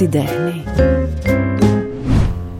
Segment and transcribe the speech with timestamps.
[0.00, 0.62] την τέχνη.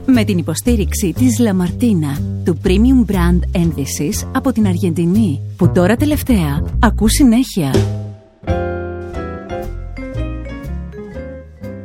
[0.06, 5.96] Με την υποστήριξη της La Martina, του premium brand ένδυσης από την Αργεντινή, που τώρα
[5.96, 7.74] τελευταία ακούς συνέχεια.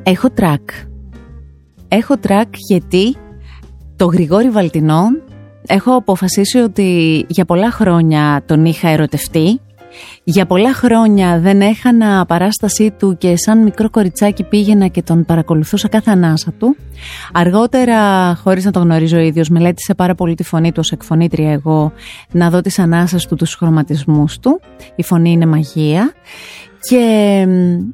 [0.04, 0.70] Έχω τρακ.
[1.88, 3.16] Έχω τρακ γιατί
[3.96, 5.04] το Γρηγόρη Βαλτινό
[5.68, 9.60] έχω αποφασίσει ότι για πολλά χρόνια τον είχα ερωτευτεί
[10.24, 15.88] για πολλά χρόνια δεν έχανα παράστασή του και σαν μικρό κοριτσάκι πήγαινα και τον παρακολουθούσα
[15.88, 16.76] κάθε ανάσα του.
[17.34, 21.52] Αργότερα, χωρίς να το γνωρίζω ο ίδιος, μελέτησε πάρα πολύ τη φωνή του ως εκφωνήτρια
[21.52, 21.92] εγώ
[22.32, 24.60] να δω τις ανάσες του, τους χρωματισμούς του.
[24.96, 26.14] Η φωνή είναι μαγεία.
[26.90, 27.48] Και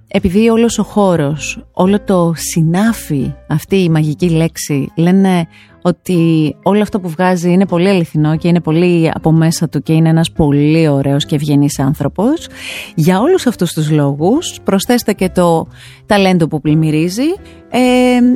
[0.08, 5.48] επειδή όλος ο χώρος, όλο το συνάφι, αυτή η μαγική λέξη, λένε
[5.82, 9.94] ότι όλο αυτό που βγάζει είναι πολύ αληθινό και είναι πολύ από μέσα του και
[9.94, 12.48] είναι ένας πολύ ωραίος και ευγενής άνθρωπος.
[12.96, 15.68] Για όλους αυτούς τους λόγους προσθέστε και το
[16.06, 17.28] ταλέντο που πλημμυρίζει.
[17.70, 17.80] Ε,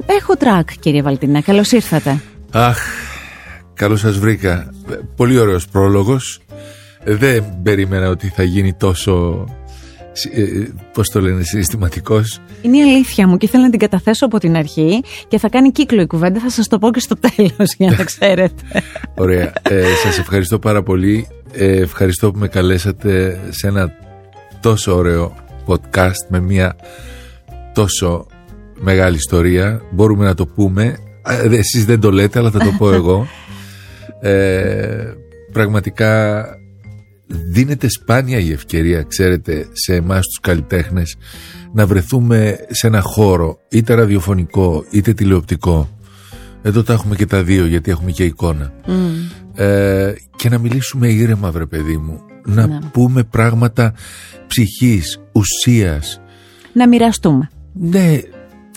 [0.06, 2.22] έχω τρακ κύριε Βαλτίνα, καλώς ήρθατε.
[2.52, 2.78] Αχ,
[3.74, 4.74] καλώς σας βρήκα.
[5.16, 6.40] Πολύ ωραίος πρόλογος.
[7.04, 9.65] Δεν περίμενα ότι θα γίνει τόσο ε,
[10.94, 12.42] Πώς το λένε, συστηματικός.
[12.62, 15.72] Είναι η αλήθεια μου και ήθελα να την καταθέσω από την αρχή και θα κάνει
[15.72, 16.40] κύκλο η κουβέντα.
[16.40, 18.64] Θα σας το πω και στο τέλος για να ξέρετε.
[19.16, 19.54] Ωραία.
[19.62, 21.28] Ε, σας ευχαριστώ πάρα πολύ.
[21.52, 23.92] Ε, ευχαριστώ που με καλέσατε σε ένα
[24.62, 26.76] τόσο ωραίο podcast με μια
[27.74, 28.26] τόσο
[28.80, 29.82] μεγάλη ιστορία.
[29.92, 30.98] Μπορούμε να το πούμε.
[31.52, 33.28] Εσείς δεν το λέτε, αλλά θα το πω εγώ.
[34.22, 35.14] Ε,
[35.52, 36.44] πραγματικά
[37.28, 41.16] δίνεται σπάνια η ευκαιρία, ξέρετε, σε εμάς τους καλλιτέχνες
[41.73, 45.90] να βρεθούμε σε ένα χώρο, είτε ραδιοφωνικό, είτε τηλεοπτικό.
[46.62, 48.73] Εδώ τα έχουμε και τα δύο, γιατί έχουμε και εικόνα.
[49.56, 52.20] Ε, και να μιλήσουμε ήρεμα, βρε παιδί μου.
[52.46, 52.80] Να ναι.
[52.92, 53.94] πούμε πράγματα
[54.48, 56.22] ψυχής, ουσίας.
[56.73, 57.50] Να μοιραστούμε.
[57.73, 58.20] Ναι,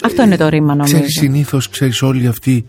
[0.02, 0.94] αυτό είναι το ρήμα νομίζω.
[0.94, 2.64] Ξέρεις συνήθως, ξέρεις όλη αυτή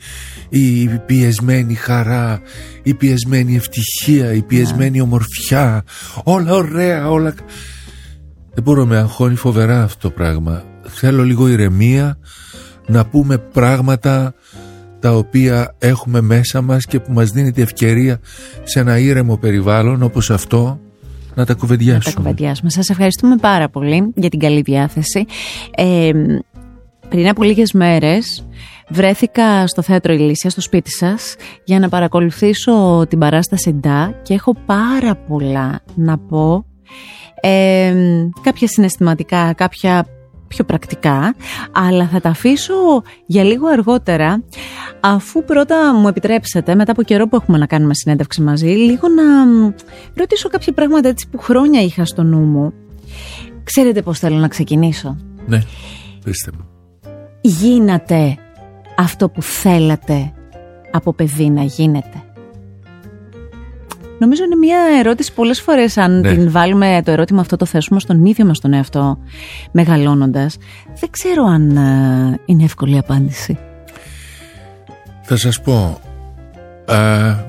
[0.50, 2.42] η πιεσμένη χαρά,
[2.84, 5.02] η πιεσμένη ευτυχία, η πιεσμένη ναι.
[5.02, 5.84] ομορφιά,
[6.24, 7.34] όλα ωραία, όλα...
[8.54, 10.64] Δεν μπορώ με αγχώνει φοβερά αυτό το πράγμα.
[10.84, 12.18] Θέλω λίγο ηρεμία,
[12.88, 14.34] να πούμε πράγματα
[15.00, 18.20] τα οποία έχουμε μέσα μας και που μας δίνει τη ευκαιρία
[18.64, 20.80] σε ένα ήρεμο περιβάλλον όπως αυτό
[21.36, 22.04] να τα κουβεντιάσουμε.
[22.06, 22.70] Να τα κουβεντιάσουμε.
[22.70, 25.26] Σας ευχαριστούμε πάρα πολύ για την καλή διάθεση.
[25.76, 26.12] Ε,
[27.10, 28.48] πριν από λίγες μέρες
[28.90, 34.56] βρέθηκα στο θέατρο Ηλίσια, στο σπίτι σας, για να παρακολουθήσω την παράσταση Ντά και έχω
[34.66, 36.66] πάρα πολλά να πω.
[37.42, 37.94] Ε,
[38.42, 40.06] κάποια συναισθηματικά, κάποια
[40.48, 41.36] πιο πρακτικά,
[41.72, 42.74] αλλά θα τα αφήσω
[43.26, 44.44] για λίγο αργότερα,
[45.00, 49.24] αφού πρώτα μου επιτρέψετε, μετά από καιρό που έχουμε να κάνουμε συνέντευξη μαζί, λίγο να
[50.14, 52.74] ρωτήσω κάποια πράγματα έτσι που χρόνια είχα στο νου μου.
[53.64, 55.62] Ξέρετε πώς θέλω να ξεκινήσω; Ναι,
[56.24, 56.69] πείστε μου
[57.42, 58.38] γίνατε
[58.98, 60.34] αυτό που θέλατε
[60.92, 62.24] από παιδί να γίνετε.
[64.20, 66.36] Νομίζω είναι μια ερώτηση πολλές φορές αν ναι.
[66.36, 69.18] την βάλουμε το ερώτημα αυτό το θέσουμε στον ίδιο μας τον εαυτό
[69.72, 70.58] μεγαλώνοντας.
[71.00, 73.58] Δεν ξέρω αν ε, είναι εύκολη απάντηση.
[75.24, 76.00] Θα σας πω,
[76.86, 76.98] α,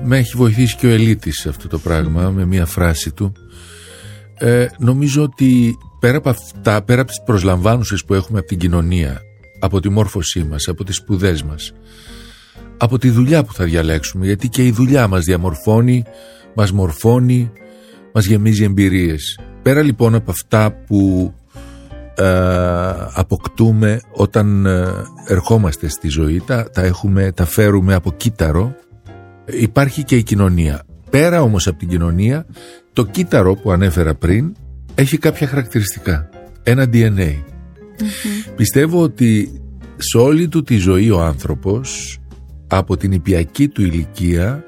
[0.03, 3.31] με έχει βοηθήσει και ο Ελίτης σε αυτό το πράγμα με μια φράση του.
[4.37, 9.21] Ε, νομίζω ότι πέρα από αυτά, πέρα από τις προσλαμβάνουσες που έχουμε από την κοινωνία
[9.61, 11.73] από τη μόρφωσή μας, από τις σπουδές μας,
[12.77, 16.03] από τη δουλειά που θα διαλέξουμε, γιατί και η δουλειά μας διαμορφώνει,
[16.55, 17.51] μας μορφώνει,
[18.13, 19.39] μας γεμίζει εμπειρίες.
[19.61, 21.33] Πέρα λοιπόν από αυτά που
[22.15, 22.25] ε,
[23.13, 24.87] αποκτούμε όταν ε,
[25.27, 28.75] ερχόμαστε στη ζωή, τα, τα, έχουμε, τα φέρουμε από κύτταρο,
[29.45, 30.83] υπάρχει και η κοινωνία.
[31.09, 32.45] Πέρα όμως από την κοινωνία,
[32.93, 34.55] το κύτταρο που ανέφερα πριν
[34.95, 36.29] έχει κάποια χαρακτηριστικά.
[36.63, 37.33] Ένα DNA.
[38.55, 39.61] Πιστεύω ότι
[39.97, 42.19] σε όλη του τη ζωή ο άνθρωπος
[42.67, 44.63] από την υπιακή του ηλικία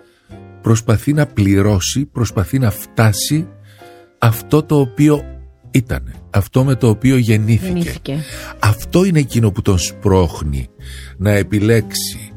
[0.62, 3.48] προσπαθεί να πληρώσει, προσπαθεί να φτάσει
[4.18, 5.24] αυτό το οποίο
[5.72, 8.24] ήταν, αυτό με το οποίο γεννήθηκε.
[8.60, 10.68] Αυτό είναι εκείνο που τον σπρώχνει
[11.18, 12.32] να επιλέξει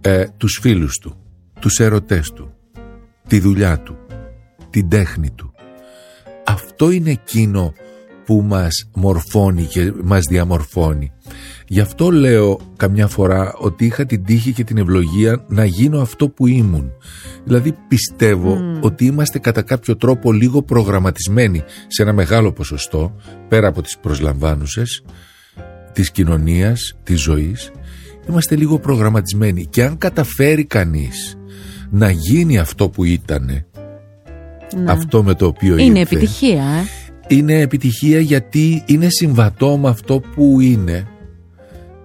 [0.00, 1.16] ε, τους φίλους του,
[1.60, 2.52] τους ερωτές του,
[3.28, 3.96] τη δουλειά του,
[4.70, 5.54] την τέχνη του.
[6.46, 7.72] Αυτό είναι εκείνο
[8.28, 11.12] που μας μορφώνει και μας διαμορφώνει.
[11.66, 16.28] Γι' αυτό λέω καμιά φορά ότι είχα την τύχη και την ευλογία να γίνω αυτό
[16.28, 16.90] που ήμουν.
[17.44, 23.14] Δηλαδή πιστεύω ότι είμαστε κατά κάποιο τρόπο λίγο προγραμματισμένοι σε ένα μεγάλο ποσοστό,
[23.48, 25.04] πέρα από τις προσλαμβάνουσες,
[25.92, 27.70] της κοινωνίας, της ζωής,
[28.28, 29.66] είμαστε λίγο προγραμματισμένοι.
[29.66, 31.36] Και αν καταφέρει κανείς
[31.90, 33.66] να γίνει αυτό που ήτανε,
[34.76, 34.92] ναι.
[34.92, 40.60] αυτό με το οποίο Είναι επιτυχία, ε; Είναι επιτυχία γιατί είναι συμβατό με αυτό που
[40.60, 41.06] είναι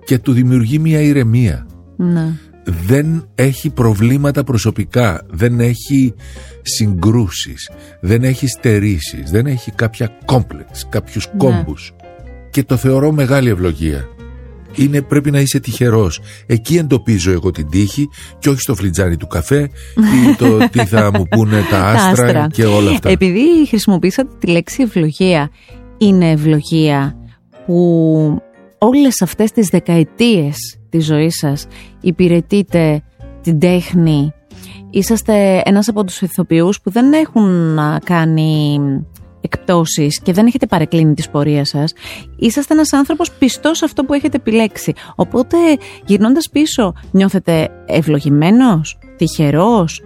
[0.05, 1.67] και του δημιουργεί μια ηρεμία.
[1.95, 2.25] Ναι.
[2.65, 6.13] Δεν έχει προβλήματα προσωπικά, δεν έχει
[6.61, 7.69] συγκρούσεις,
[8.01, 11.37] δεν έχει στερήσεις, δεν έχει κάποια κόμπλεξ, κάποιους Ναι.
[11.37, 11.93] κόμπους.
[12.49, 14.05] Και το θεωρώ μεγάλη ευλογία.
[14.75, 16.19] Είναι, πρέπει να είσαι τυχερός.
[16.45, 18.09] Εκεί εντοπίζω εγώ την τύχη
[18.39, 22.47] και όχι στο φλιτζάνι του καφέ ή το τι θα μου πούνε τα άστρα, άστρα.
[22.53, 23.09] και όλα αυτά.
[23.09, 25.49] Επειδή χρησιμοποίησατε τη λέξη ευλογία,
[25.97, 27.15] είναι ευλογία
[27.65, 28.41] που
[28.77, 30.55] όλες αυτές τις δεκαετίες
[30.89, 31.67] της ζωής σας
[32.01, 33.03] υπηρετείτε
[33.41, 34.33] την τέχνη.
[34.89, 38.79] Είσαστε ένας από τους ηθοποιούς που δεν έχουν α, κάνει
[39.43, 41.93] εκπτώσεις και δεν έχετε παρεκκλίνει τη πορεία σας.
[42.35, 44.93] Είσαστε ένας άνθρωπος πιστός σε αυτό που έχετε επιλέξει.
[45.15, 45.57] Οπότε
[46.05, 50.01] γυρνώντας πίσω νιώθετε ευλογημένος, τυχερός,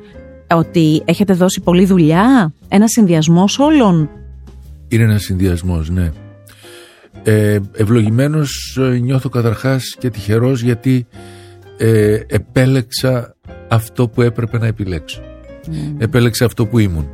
[0.50, 4.10] ότι έχετε δώσει πολλή δουλειά, ένα συνδυασμό όλων;
[4.88, 6.12] Είναι ένας συνδυασμός, ναι.
[7.24, 11.08] Ε, ευλογημένος ε, νιώθω καταρχάς και τυχερός γιατί
[11.78, 13.36] ε, επέλεξα
[13.68, 15.22] αυτό που έπρεπε να επιλέξω.
[15.98, 17.10] Επέλεξα αυτό που ήμουν.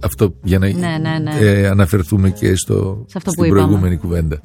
[0.00, 1.36] Αυτό για να Ναι, ναι, ναι.
[1.40, 3.60] ε, αναφερθούμε και στο, Σε αυτό που στην είπαμε.
[3.60, 4.40] προηγούμενη κουβέντα.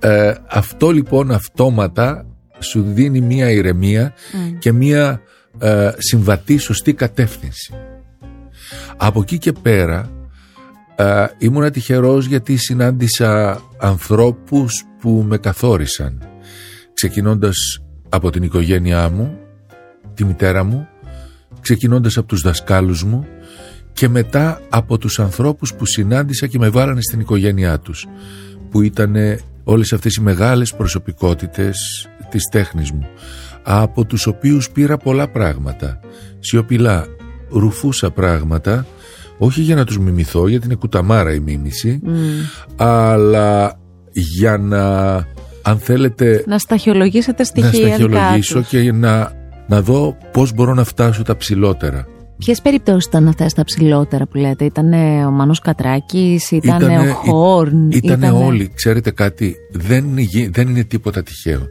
[0.00, 2.26] Ε, αυτό λοιπόν αυτόματα
[2.58, 4.14] σου δίνει μία ηρεμία
[4.58, 5.20] και μία
[5.58, 7.74] ε, συμβατή σωστή κατεύθυνση.
[8.96, 10.10] Από εκεί και πέρα
[10.96, 16.22] ε, ήμουνα τυχερός γιατί συνάντησα ανθρώπους που με καθόρισαν
[16.94, 17.56] ξεκινώντας
[18.08, 19.38] από την οικογένειά μου,
[20.14, 20.86] τη μητέρα μου,
[21.60, 23.26] ξεκινώντας από τους δασκάλους μου
[23.94, 28.06] και μετά από τους ανθρώπους που συνάντησα και με βάλανε στην οικογένειά τους
[28.70, 29.16] που ήταν
[29.64, 31.76] όλες αυτές οι μεγάλες προσωπικότητες
[32.30, 33.06] της τέχνης μου
[33.62, 36.00] από τους οποίους πήρα πολλά πράγματα
[36.38, 37.06] σιωπηλά
[37.50, 38.86] ρουφούσα πράγματα
[39.38, 42.00] όχι για να τους μιμηθώ γιατί είναι κουταμάρα η μίμηση
[42.76, 43.78] αλλά
[44.12, 45.14] για να
[45.62, 48.68] αν θέλετε Να σταχυολογήσετε να στοιχεία δικά σταχυολογήσω τους.
[48.68, 49.32] και να,
[49.66, 52.06] να δω πώς μπορώ να φτάσω τα ψηλότερα
[52.38, 54.92] Ποιες περιπτώσεις ήταν αυτές τα ψηλότερα που λέτε, ήταν
[55.26, 60.84] ο Μανός Κατράκης, ήταν Ήτανε- ο Χόρν, Ήτανε όλοι, ξέρετε κάτι, δεν, γι- δεν είναι
[60.84, 61.66] τίποτα τυχαίο.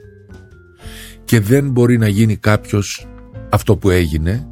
[1.25, 3.07] Και δεν μπορεί να γίνει κάποιος
[3.49, 4.47] αυτό που έγινε,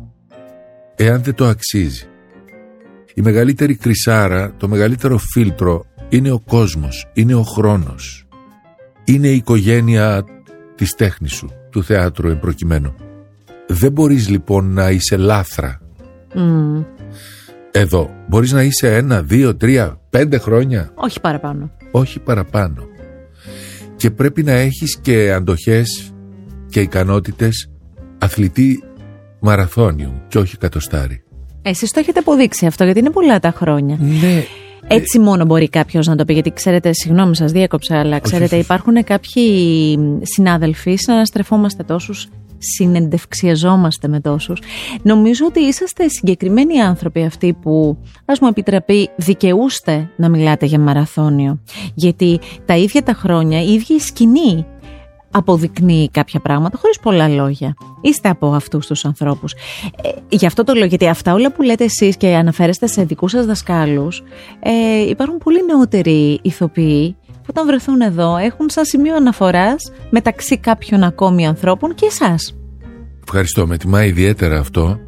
[0.95, 2.05] εάν δεν το αξίζει.
[3.13, 8.27] Η μεγαλύτερη κρυσάρα, το μεγαλύτερο φίλτρο είναι ο κόσμος, είναι ο χρόνος.
[9.03, 10.23] Είναι η οικογένεια
[10.75, 12.93] της τέχνης σου, του θεάτρου εμπροκειμένου.
[13.67, 15.81] Δεν μπορείς λοιπόν να είσαι λάθρα
[16.33, 16.81] Μμ,
[17.71, 18.09] εδώ.
[18.27, 21.71] Μπορείς να είσαι ένα, δύο, τρία, πέντε χρόνια; Όχι παραπάνω.
[21.91, 22.83] όχι παραπάνω.
[23.95, 26.13] Και πρέπει να έχεις και αντοχές
[26.69, 27.69] και ικανότητες
[28.17, 28.83] αθλητή
[29.39, 31.23] μαραθώνιου και όχι κατοστάρι.
[31.61, 33.97] Εσείς το έχετε αποδείξει αυτό, γιατί είναι πολλά τα χρόνια.
[33.99, 34.43] Ναι,
[34.87, 36.33] Έτσι μόνο μπορεί κάποιος να το πει.
[36.33, 38.63] Γιατί ξέρετε, συγγνώμη σας διέκοψα, αλλά ξέρετε, όχι.
[38.63, 42.27] υπάρχουν κάποιοι συνάδελφοι, συναναστρεφόμαστε τόσους,
[42.61, 44.61] συνεντευξιαζόμαστε με τόσους.
[45.01, 51.61] Νομίζω ότι είσαστε συγκεκριμένοι άνθρωποι αυτοί που, ας μου επιτραπεί, δικαιούστε να μιλάτε για μαραθώνιο.
[51.93, 54.65] Γιατί τα ίδια τα χρόνια, η ίδια η σκηνή
[55.31, 57.73] αποδεικνύει κάποια πράγματα χωρίς πολλά λόγια.
[58.01, 59.53] Είστε από αυτούς τους ανθρώπους.
[60.03, 63.31] Ε, γι' αυτό το λέω, γιατί αυτά όλα που λέτε εσείς και αναφέρεστε σε δικούς
[63.31, 64.23] σας δασκάλους,
[64.59, 71.03] ε, υπάρχουν πολύ νεότεροι ηθοποιοί που όταν βρεθούν εδώ έχουν σαν σημείο αναφοράς μεταξύ κάποιων
[71.03, 72.60] ακόμη ανθρώπων και εσάς.
[73.23, 73.67] Ευχαριστώ.
[73.67, 74.99] Με τιμά ιδιαίτερα αυτό.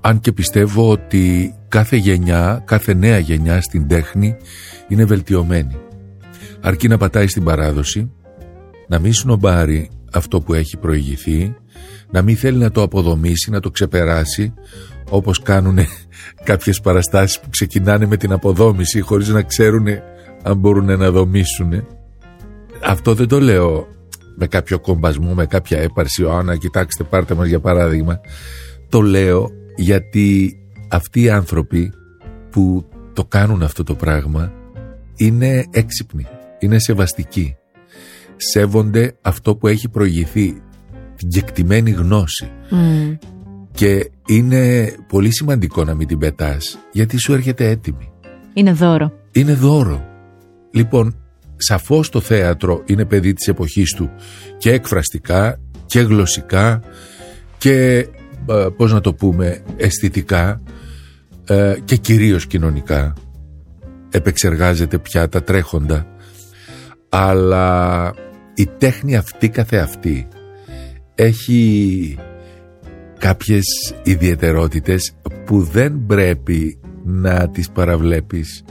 [0.00, 4.36] Αν και πιστεύω ότι κάθε γενιά, κάθε νέα γενιά στην τέχνη
[4.88, 5.76] είναι βελτιωμένη.
[6.60, 8.10] Αρκεί να πατάει στην παράδοση,
[8.88, 11.54] να μην σνομπάρει αυτό που έχει προηγηθεί,
[12.10, 14.54] να μην θέλει να το αποδομήσει, να το ξεπεράσει,
[15.10, 15.78] όπως κάνουν
[16.48, 19.86] κάποιες παραστάσεις που ξεκινάνε με την αποδόμηση χωρίς να ξέρουν
[20.42, 21.86] αν μπορούν να δομήσουν.
[22.84, 23.88] Αυτό δεν το λέω
[24.34, 28.20] με κάποιο κομπασμό, με κάποια έπαρση, «Ω, κοιτάξτε πάρτε μας για παράδειγμα.
[28.88, 31.92] Το λέω γιατί αυτοί οι άνθρωποι
[32.50, 34.52] που το κάνουν αυτό το πράγμα
[35.16, 36.26] είναι έξυπνοι,
[36.58, 37.56] είναι σεβαστικοί.
[38.36, 40.62] Σέβονται αυτό που έχει προηγηθεί,
[41.16, 42.50] την κεκτημένη γνώση.
[42.70, 43.12] Μμ.
[43.70, 48.12] Και είναι πολύ σημαντικό να μην την πετάς, γιατί σου έρχεται έτοιμη.
[48.54, 49.12] Είναι δώρο.
[49.32, 50.04] Είναι δώρο.
[50.70, 51.23] Λοιπόν,
[51.56, 54.10] σαφώς το θέατρο είναι παιδί της εποχής του.
[54.58, 56.82] Και εκφραστικά και γλωσσικά
[57.58, 58.08] και
[58.48, 60.62] ε, πώς να το πούμε αισθητικά
[61.46, 63.12] ε, και κυρίως κοινωνικά.
[64.10, 66.06] Επεξεργάζεται πια τα τρέχοντα.
[67.08, 68.10] Αλλά
[68.54, 70.28] η τέχνη αυτή καθεαυτή
[71.14, 72.18] έχει
[73.18, 73.64] κάποιες
[74.02, 78.64] ιδιαιτερότητες που δεν πρέπει να τις παραβλέπεις.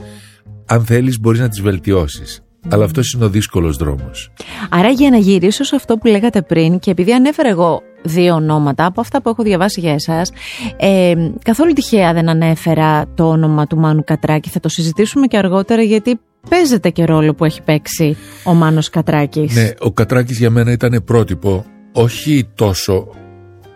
[0.66, 4.30] Αν θέλεις μπορείς να τις βελτιώσεις Αλλά αυτός είναι ο δύσκολος δρόμος.
[4.70, 8.86] Άρα για να γυρίσω σε αυτό που λέγατε πριν και επειδή ανέφερα εγώ δύο ονόματα
[8.86, 10.32] από αυτά που έχω διαβάσει για εσάς,
[10.76, 14.48] ε, καθόλου τυχαία δεν ανέφερα το όνομα του Μάνου Κατράκη.
[14.48, 19.54] Θα το συζητήσουμε και αργότερα γιατί παίζεται και ρόλο που έχει παίξει ο Μάνος Κατράκης.
[19.54, 23.08] Ναι, ο Κατράκης για μένα ήταν πρότυπο όχι τόσο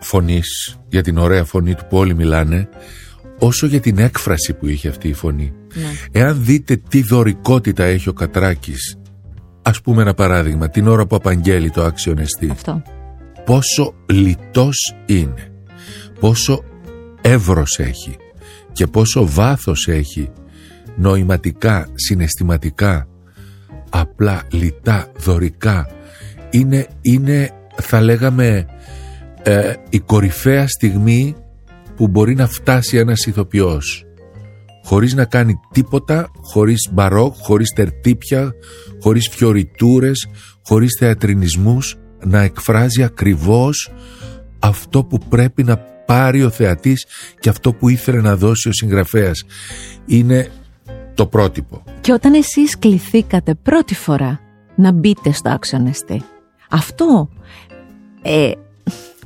[0.01, 2.69] φωνής για την ωραία φωνή του που όλοι μιλάνε
[3.39, 5.53] όσο για την έκφραση που είχε αυτή η φωνή.
[5.81, 6.21] Ναι.
[6.21, 8.99] Εάν δείτε τι δωρικότητα έχει ο Κατράκης
[9.63, 12.83] ας πούμε ένα παράδειγμα την ώρα που απαγγέλει το άξιον εστί Αυτό.
[13.45, 15.53] πόσο λιτός είναι
[16.21, 16.65] πόσο
[17.21, 18.17] εύρος έχει
[18.73, 20.31] και πόσο βάθος έχει
[20.97, 23.09] νοηματικά, συναισθηματικά
[23.91, 25.87] απλά, λιτά, δωρικά
[26.51, 28.67] είναι, είναι θα λέγαμε
[29.43, 31.37] ε, η κορυφαία στιγμή
[31.97, 34.08] που μπορεί να φτάσει ένας ηθοποιός
[34.89, 38.55] χωρίς να κάνει τίποτα, χωρίς μπαρόκ, χωρίς τερτύπια,
[39.01, 40.29] χωρίς φιωριτούρες,
[40.65, 43.93] χωρίς θεατρινισμούς, να εκφράζει ακριβώς
[44.59, 45.77] αυτό που πρέπει να
[46.07, 47.07] πάρει ο θεατής
[47.41, 49.45] και αυτό που ήθελε να δώσει ο συγγραφέας.
[50.07, 50.51] Είναι
[51.15, 51.83] το πρότυπο.
[52.01, 54.41] Και όταν εσείς κληθήκατε πρώτη φορά
[54.75, 56.23] να μπείτε στο άξονεστη,
[56.71, 57.29] αυτό
[58.23, 58.51] ε,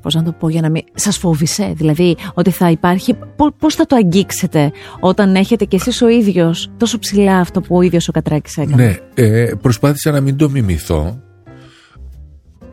[0.03, 0.83] Πώς να το πω για να μην.
[0.95, 3.19] Σας φόβησε, δηλαδή ότι θα υπάρχει.
[3.59, 7.83] Πώς θα το αγγίξετε όταν έχετε κι εσείς ο ίδιος τόσο ψηλά αυτό που ο
[7.83, 11.23] ίδιος ο Κατράκης έκανε; Ναι, ε, προσπάθησα να μην το μιμηθώ.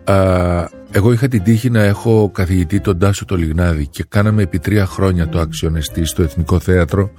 [0.03, 4.59] Α, εγώ είχα την τύχη να έχω καθηγητή τον Τάσο το Λιγνάδη και κάναμε επί
[4.59, 7.11] τρία χρόνια το αξιονεστή στο Εθνικό Θέατρο.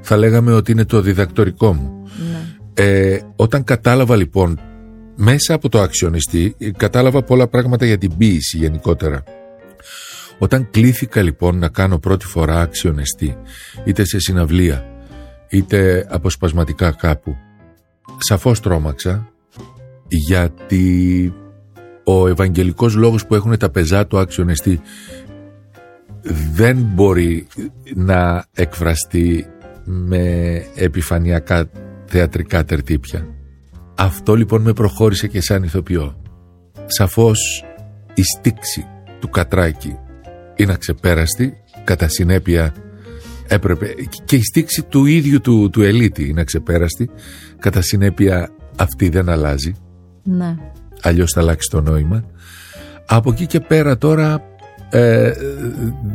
[0.00, 2.08] Θα λέγαμε ότι είναι το διδακτορικό μου.
[2.30, 2.84] Ναι.
[2.84, 4.60] Ε, όταν κατάλαβα λοιπόν
[5.16, 9.22] μέσα από το αξιονιστή κατάλαβα πολλά πράγματα για την ποίηση γενικότερα.
[10.38, 13.36] Όταν κλήθηκα λοιπόν να κάνω πρώτη φορά αξιονεστή,
[13.84, 14.84] είτε σε συναυλία,
[15.48, 17.36] είτε αποσπασματικά κάπου,
[18.18, 19.28] σαφώς τρόμαξα,
[20.08, 21.32] γιατί
[22.04, 24.80] ο ευαγγελικός λόγος που έχουν τα πεζά του αξιονεστή
[26.52, 27.46] δεν μπορεί
[27.94, 29.46] να εκφραστεί
[29.84, 31.70] με επιφανειακά
[32.04, 33.26] θεατρικά τερτύπια.
[33.94, 36.22] Αυτό λοιπόν με προχώρησε και σαν ηθοποιό.
[36.86, 37.64] Σαφώς
[38.14, 38.86] η στίξη
[39.20, 39.98] του Κατράκη
[40.56, 42.74] είναι αξεπέραστη, κατά συνέπεια
[43.48, 43.94] έπρεπε
[44.24, 47.10] και η στίξη του ίδιου του, του ελίτη είναι αξεπέραστη,
[47.58, 49.74] κατά συνέπεια αυτή δεν αλλάζει.
[50.22, 50.56] Ναι.
[51.02, 52.24] Αλλιώς θα αλλάξει το νόημα.
[53.06, 54.42] Από εκεί και πέρα τώρα
[54.90, 55.32] ε,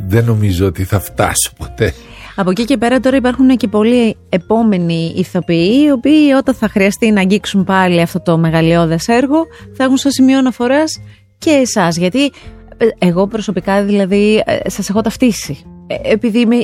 [0.08, 1.94] δεν νομίζω ότι θα φτάσω ποτέ.
[2.36, 7.12] Από εκεί και πέρα τώρα υπάρχουν και πολλοί επόμενοι ηθοποιοί οι οποίοι όταν θα χρειαστεί
[7.12, 11.02] να αγγίξουν πάλι αυτό το μεγαλειώδες έργο θα έχουν στο σημείο αναφοράς
[11.38, 12.32] και εσάς γιατί
[12.98, 15.58] εγώ προσωπικά δηλαδή ε, σας έχω ταυτίσει.
[15.88, 16.56] Ε, επειδή είμαι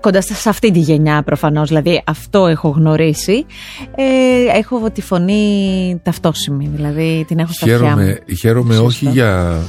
[0.00, 3.46] κοντά σε αυτή τη γενιά προφανώς, δηλαδή αυτό έχω γνωρίσει,
[3.94, 8.36] ε, έχω τη φωνή ταυτόσιμη, δηλαδή την έχω στα χαίρομαι, μου.
[8.36, 9.60] Χαίρομαι όχι για,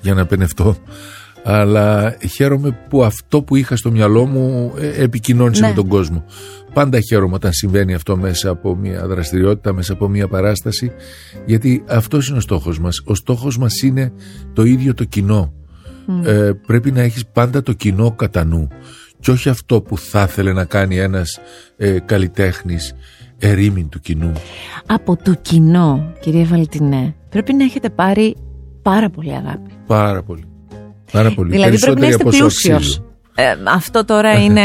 [0.00, 0.76] για να πενευτώ,
[1.44, 5.68] αλλά χαίρομαι που αυτό που είχα στο μυαλό μου επικοινώνησε ναι.
[5.68, 6.24] με τον κόσμο.
[6.76, 10.92] Πάντα χαίρομαι όταν συμβαίνει αυτό μέσα από μια δραστηριότητα, μέσα από μια παράσταση,
[11.46, 13.02] γιατί αυτός είναι ο στόχος μας.
[13.04, 14.12] Ο στόχος μας είναι
[14.52, 15.52] το ίδιο το κοινό.
[16.24, 18.68] Ε, πρέπει να έχεις πάντα το κοινό κατά νου
[19.20, 21.38] και όχι αυτό που θα ήθελε να κάνει ένας
[21.76, 22.94] ε, καλλιτέχνης
[23.38, 24.32] ερήμην του κοινού.
[24.86, 28.36] Από το κοινό, κυρία Βαλτινέ, πρέπει να έχετε πάρει
[28.82, 29.70] πάρα πολύ αγάπη.
[29.86, 30.44] Πάρα πολύ.
[31.12, 31.50] Πάρα πολύ.
[31.50, 33.05] Δηλαδή πρέπει να είστε πλούσιος.
[33.38, 34.62] Ε, αυτό τώρα είναι,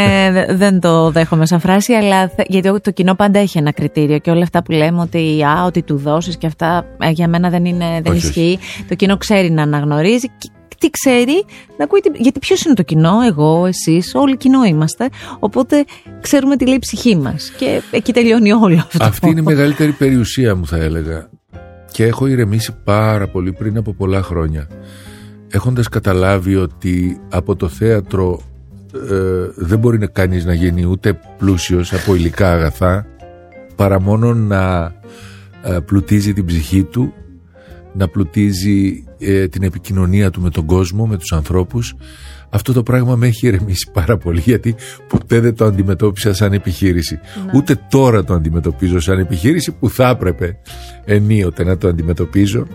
[0.49, 4.43] δεν το δέχομαι σαν φράση, αλλά γιατί το κοινό πάντα έχει ένα κριτήριο και όλα
[4.43, 8.01] αυτά που λέμε ότι, α, ότι του δώσεις και αυτά ε, για μένα δεν, είναι,
[8.03, 8.59] δεν ισχύει.
[8.87, 10.27] Το κοινό ξέρει να αναγνωρίζει.
[10.77, 11.45] Τι ξέρει,
[11.77, 15.09] να ακούει, γιατί ποιος είναι το κοινό, εγώ, εσείς, όλοι κοινό είμαστε.
[15.39, 15.85] Οπότε
[16.21, 17.51] ξέρουμε τι λέει η ψυχή μας.
[17.57, 19.03] Και εκεί τελειώνει όλο αυτό.
[19.05, 21.29] Αυτή είναι η μεγαλύτερη περιουσία μου, θα έλεγα.
[21.91, 24.67] Και έχω ηρεμήσει πάρα πολύ πριν από πολλά χρόνια.
[25.49, 28.41] Έχοντας καταλάβει ότι από το θέατρο
[28.93, 33.05] ε, δεν μπορεί να κανείς να γίνει ούτε πλούσιος από υλικά αγαθά
[33.75, 34.93] παρά μόνο να
[35.63, 37.13] ε, πλουτίζει την ψυχή του
[37.93, 41.95] να πλουτίζει ε, την επικοινωνία του με τον κόσμο, με τους ανθρώπους
[42.53, 44.75] αυτό το πράγμα με έχει ηρεμήσει πάρα πολύ γιατί
[45.07, 47.19] ποτέ δεν το αντιμετώπισα σαν επιχείρηση.
[47.45, 47.51] Ναι.
[47.55, 50.57] Ούτε τώρα το αντιμετωπίζω σαν επιχείρηση που θα έπρεπε
[51.05, 52.67] ενίοτε να το αντιμετωπίζω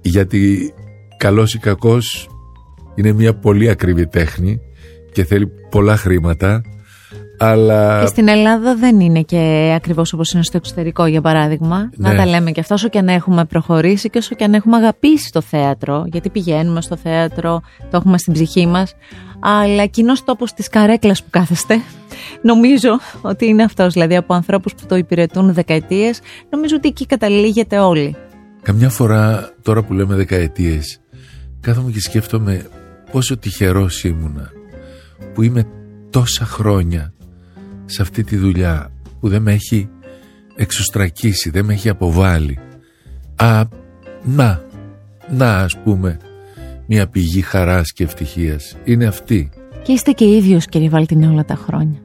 [0.00, 0.72] γιατί
[1.16, 2.28] καλός ή κακός
[2.94, 4.60] είναι μια πολύ ακριβή τέχνη
[5.12, 6.62] και θέλει πολλά χρήματα.
[7.42, 8.00] Αλλά...
[8.00, 11.90] Και στην Ελλάδα δεν είναι και ακριβώς όπως είναι στο εξωτερικό, για παράδειγμα.
[11.96, 12.16] Να ναι.
[12.16, 15.32] τα λέμε και αυτό, όσο και αν έχουμε προχωρήσει και όσο και αν έχουμε αγαπήσει
[15.32, 18.94] το θέατρο, γιατί πηγαίνουμε στο θέατρο, το έχουμε στην ψυχή μας.
[19.40, 21.80] αλλά κοινός τόπος της καρέκλας που κάθεστε.
[22.50, 27.78] Νομίζω ότι είναι αυτός, δηλαδή από ανθρώπους που το υπηρετούν δεκαετίες, νομίζω ότι εκεί καταλήγεται
[27.78, 28.16] όλοι.
[28.62, 31.00] Καμιά φορά τώρα που λέμε δεκαετίες
[31.60, 32.66] κάθομαι και σκέφτομαι
[33.12, 34.50] πόσο τυχερός ήμουνα
[35.34, 35.64] που είμαι
[36.10, 37.12] τόσα χρόνια
[37.84, 39.88] σε αυτή τη δουλειά που δεν με έχει
[40.56, 42.58] εξωστρακίσει, δεν με έχει αποβάλει.
[43.36, 43.62] Α,
[44.22, 44.62] να,
[45.28, 46.16] να ας πούμε
[46.86, 48.76] μια πηγή χαράς και ευτυχίας.
[48.84, 49.50] Είναι αυτή.
[49.82, 52.00] Και είστε και ίδιος κύριε Βαλτινέ όλα τα χρόνια.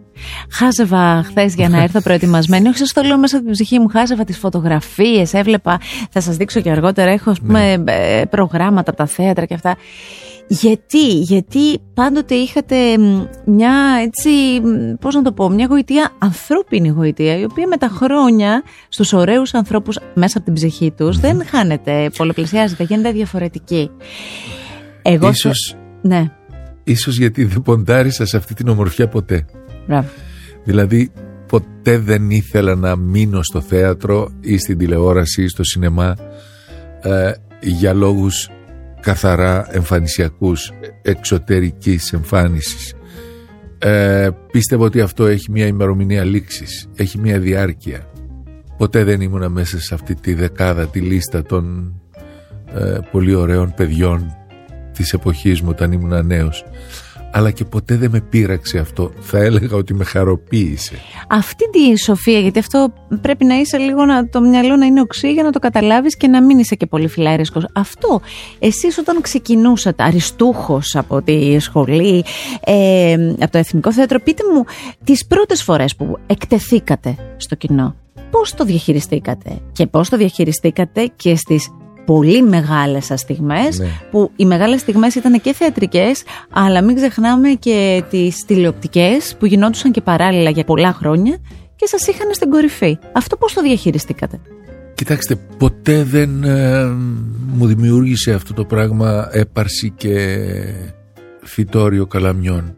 [0.49, 2.67] Χάζευα χθες για να έρθω προετοιμασμένη.
[2.67, 3.87] Όχι, σας το λέω μέσα από την ψυχή μου.
[3.87, 5.79] Χάζευα τις φωτογραφίες, έβλεπα.
[6.09, 7.11] Θα σας δείξω και αργότερα.
[7.11, 7.91] Έχω ας πούμε, ναι.
[7.91, 9.77] ε, προγράμματα από τα θέατρα και αυτά.
[10.47, 12.75] Γιατί, γιατί πάντοτε είχατε
[13.45, 13.73] μια
[14.03, 14.29] έτσι,
[14.99, 19.53] πώς να το πω, μια γοητεία, ανθρώπινη γοητεία, η οποία με τα χρόνια στους ωραίους
[19.53, 23.89] ανθρώπους μέσα από την ψυχή τους δεν χάνεται, πολλαπλασιάζεται, γίνεται διαφορετική.
[25.01, 26.31] Εγώ ίσως, ναι.
[26.83, 29.45] ίσως γιατί δεν ποντάρισα σε αυτή την ομορφιά ποτέ.
[29.87, 30.07] Μπράβο.
[30.63, 31.11] Δηλαδή
[31.47, 36.15] ποτέ δεν ήθελα να μείνω στο θέατρο ή στην τηλεόραση ή στο σινεμά
[37.01, 38.49] ε, για λόγους
[39.05, 40.71] καθαρά εμφανισιακούς
[41.01, 42.93] εξωτερικής εμφάνισης.
[43.77, 48.09] Ε, πίστευα ότι αυτό έχει μια ημερομηνία λήξης έχει μια διάρκεια.
[48.77, 51.93] Ποτέ δεν ήμουνα μέσα σε αυτή τη δεκάδα τη λίστα των
[52.75, 54.35] ε, πολύ ωραίων παιδιών
[54.93, 56.65] της εποχής μου όταν ήμουν νέος
[57.35, 59.11] αλλά και ποτέ δεν με πείραξε αυτό.
[59.19, 60.95] Θα έλεγα ότι με χαροποίησε.
[61.29, 65.33] Αυτή τη σοφία, γιατί αυτό πρέπει να είσαι λίγο να το μυαλό να είναι οξύ
[65.33, 67.67] για να το καταλάβεις και να μην είσαι και πολύ φιλάρισκος.
[67.73, 68.21] Αυτό,
[68.59, 72.23] εσείς όταν ξεκινούσατε αριστούχος από τη σχολή,
[72.65, 74.63] ε, από το Εθνικό Θέατρο, πείτε μου
[75.03, 77.95] τις πρώτες φορές που εκτεθήκατε στο κοινό.
[78.31, 81.69] Πώς το διαχειριστήκατε και πώς το διαχειριστήκατε και στις
[82.05, 83.87] πολύ μεγάλες σας στιγμές ναι.
[84.11, 89.91] που οι μεγάλες στιγμές ήταν και θεατρικές αλλά μην ξεχνάμε και τις τηλεοπτικές που γινόντουσαν
[89.91, 91.37] και παράλληλα για πολλά χρόνια
[91.75, 92.97] και σας είχαν στην κορυφή.
[93.11, 94.39] Αυτό πώς το διαχειριστήκατε;
[94.95, 96.85] Κοιτάξτε, ποτέ δεν ε,
[97.47, 100.37] μου δημιούργησε αυτό το πράγμα έπαρση και
[101.41, 102.77] φυτόριο καλαμιών.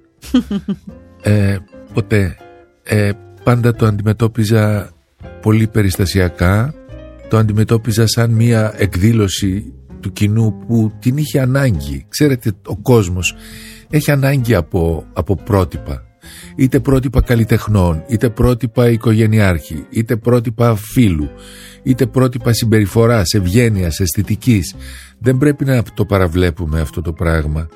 [1.21, 1.57] ε,
[1.93, 2.37] ποτέ.
[2.83, 3.11] Ε,
[3.43, 4.89] πάντα το αντιμετώπιζα
[5.41, 6.73] πολύ περιστασιακά
[7.29, 12.05] το αντιμετώπιζα σαν μια εκδήλωση του κοινού που την είχε ανάγκη.
[12.09, 13.35] Ξέρετε, ο κόσμος
[13.89, 16.01] έχει ανάγκη από, από πρότυπα.
[16.55, 21.29] Είτε πρότυπα καλλιτεχνών, είτε πρότυπα οικογενειάρχη, είτε πρότυπα φίλου,
[21.83, 24.75] είτε πρότυπα συμπεριφοράς, ευγένειας, αισθητικής.
[25.19, 27.67] Δεν πρέπει να το παραβλέπουμε αυτό το πράγμα.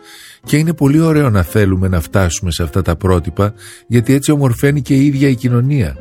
[0.44, 3.54] Και είναι πολύ ωραίο να θέλουμε να φτάσουμε σε αυτά τα πρότυπα,
[3.88, 5.96] γιατί έτσι ομορφαίνει και η ίδια η κοινωνία.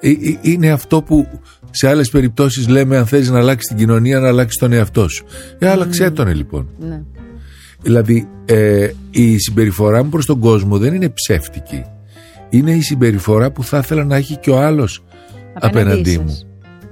[0.00, 4.20] Ε, ε, είναι αυτό που σε άλλες περιπτώσεις λέμε αν θέλεις να αλλάξεις την κοινωνία,
[4.20, 5.24] να αλλάξεις τον εαυτό σου.
[5.58, 6.12] Ε, άλλαξε mm.
[6.14, 6.68] τον λοιπόν.
[6.78, 7.02] Ναι.
[7.82, 11.84] Δηλαδή, ε, η συμπεριφορά μου προς τον κόσμο δεν είναι ψεύτικη.
[12.50, 15.04] Είναι η συμπεριφορά που θα ήθελα να έχει και ο άλλος
[15.54, 16.38] απέναντί μου.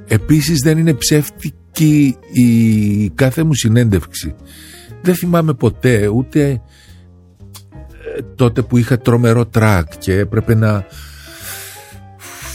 [0.07, 4.35] Επίσης, δεν είναι ψεύτικη η κάθε μου συνέντευξη.
[5.03, 10.87] Δεν θυμάμαι ποτέ ούτε ε, τότε που είχα τρομερό τρακ και έπρεπε να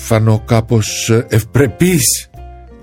[0.03, 2.29] φανώ κάπως ευπρεπής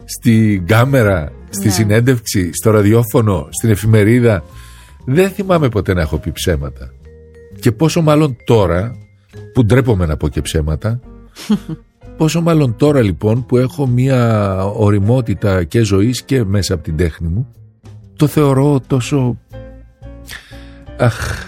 [0.05, 1.73] στην κάμερα, στη ναι.
[1.73, 4.45] συνέντευξη, στο ραδιόφωνο, στην εφημερίδα.
[5.05, 6.93] Δεν θυμάμαι ποτέ να έχω πει ψέματα.
[7.61, 8.97] Και πόσο μάλλον τώρα,
[9.53, 11.01] που ντρέπομαι να πω και ψέματα,
[12.19, 17.29] πόσο μάλλον τώρα λοιπόν που έχω μια οριμότητα και ζωής και μέσα από την τέχνη
[17.29, 17.49] μου,
[18.17, 19.39] το θεωρώ τόσο...
[20.99, 21.45] Αχ,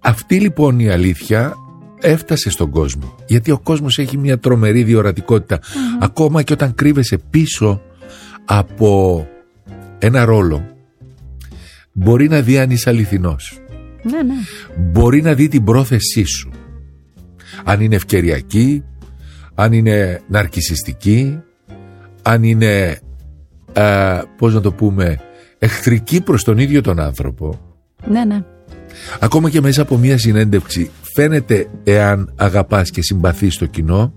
[0.00, 1.54] αυτή λοιπόν η αλήθεια
[2.00, 3.14] έφτασε στον κόσμο.
[3.26, 4.96] Γιατί ο κόσμος έχει μια τρομερή
[6.00, 7.82] Ακόμα και όταν κρύβεσαι πίσω
[8.44, 9.26] από
[9.98, 10.76] ένα ρόλο
[11.92, 13.60] μπορεί να δει αν είσαι αληθινός.
[14.02, 14.34] Ναι, ναι.
[14.76, 16.50] Μπορεί να δει την πρόθεσή σου.
[17.64, 18.84] Αν είναι ευκαιριακή,
[19.54, 21.40] αν είναι ναρκισιστική,
[22.22, 22.98] αν είναι,
[23.72, 25.18] α, πώς να το πούμε,
[25.58, 27.60] εχθρική προς τον ίδιο τον άνθρωπο.
[28.06, 28.44] Ναι, ναι.
[29.20, 34.14] Ακόμα και μέσα από μια συνέντευξη φαίνεται εάν αγαπάς και συμπαθείς το κοινό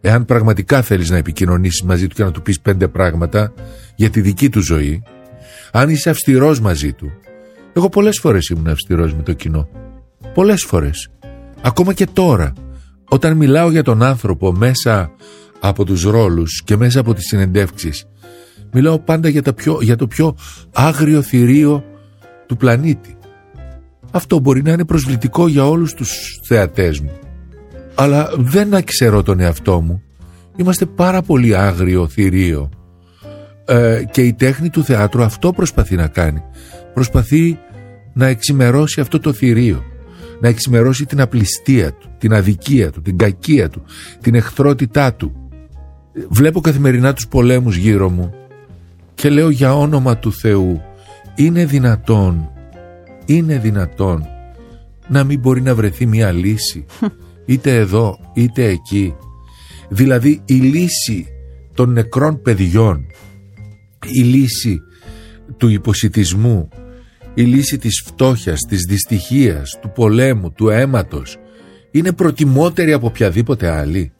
[0.00, 3.52] εάν πραγματικά θέλεις να επικοινωνήσεις μαζί του και να του πεις πέντε πράγματα
[3.96, 5.02] για τη δική του ζωή
[5.72, 7.10] αν είσαι αυστηρός μαζί του.
[7.72, 9.68] Εγώ πολλές φορές ήμουν αυστηρός με το κοινό.
[10.34, 11.10] Πολλές φορές.
[11.60, 12.52] Ακόμα και τώρα
[13.08, 15.10] όταν μιλάω για τον άνθρωπο μέσα
[15.60, 18.04] από τους ρόλους και μέσα από τις συνεντεύξεις
[18.72, 20.36] μιλάω πάντα για, τα πιο, για το πιο
[20.72, 21.84] άγριο θηρίο
[22.46, 23.16] του πλανήτη
[24.10, 27.12] αυτό μπορεί να είναι προσβλητικό για όλους τους θεατές μου.
[27.94, 30.02] Αλλά δεν αξερώ τον εαυτό μου.
[30.56, 32.70] Είμαστε πάρα πολύ άγριο θηρίο.
[33.64, 36.42] Ε, και η τέχνη του θεάτρου αυτό προσπαθεί να κάνει.
[36.94, 37.58] Προσπαθεί
[38.12, 39.84] να εξημερώσει αυτό το θηρίο.
[40.42, 43.82] να εξημερώσει την απληστία του, την αδικία του, την κακία του,
[44.20, 45.32] την εχθρότητά του.
[46.28, 48.34] Βλέπω καθημερινά τους πολέμους γύρω μου
[49.14, 50.80] και λέω για όνομα του Θεού
[51.34, 52.50] είναι δυνατόν,
[53.34, 54.26] είναι δυνατόν
[55.08, 56.86] να μην μπορεί να βρεθεί μια λύση
[57.46, 59.14] είτε εδώ είτε εκεί.
[59.88, 61.26] Δηλαδή η λύση
[61.74, 63.06] των νεκρών παιδιών,
[64.06, 64.80] η λύση
[65.56, 66.68] του υποσυτισμού,
[67.34, 71.36] η λύση της φτώχειας, της δυστυχίας, του πολέμου, του αίματος
[71.90, 74.12] είναι προτιμότερη από οποιαδήποτε άλλη.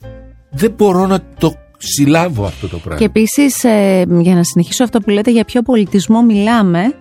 [0.51, 2.99] Δεν μπορώ να το συλλάβω αυτό το πράγμα.
[2.99, 6.95] Και επίσης, ε, για να συνεχίσω αυτό που λέτε, για ποιο πολιτισμό μιλάμε,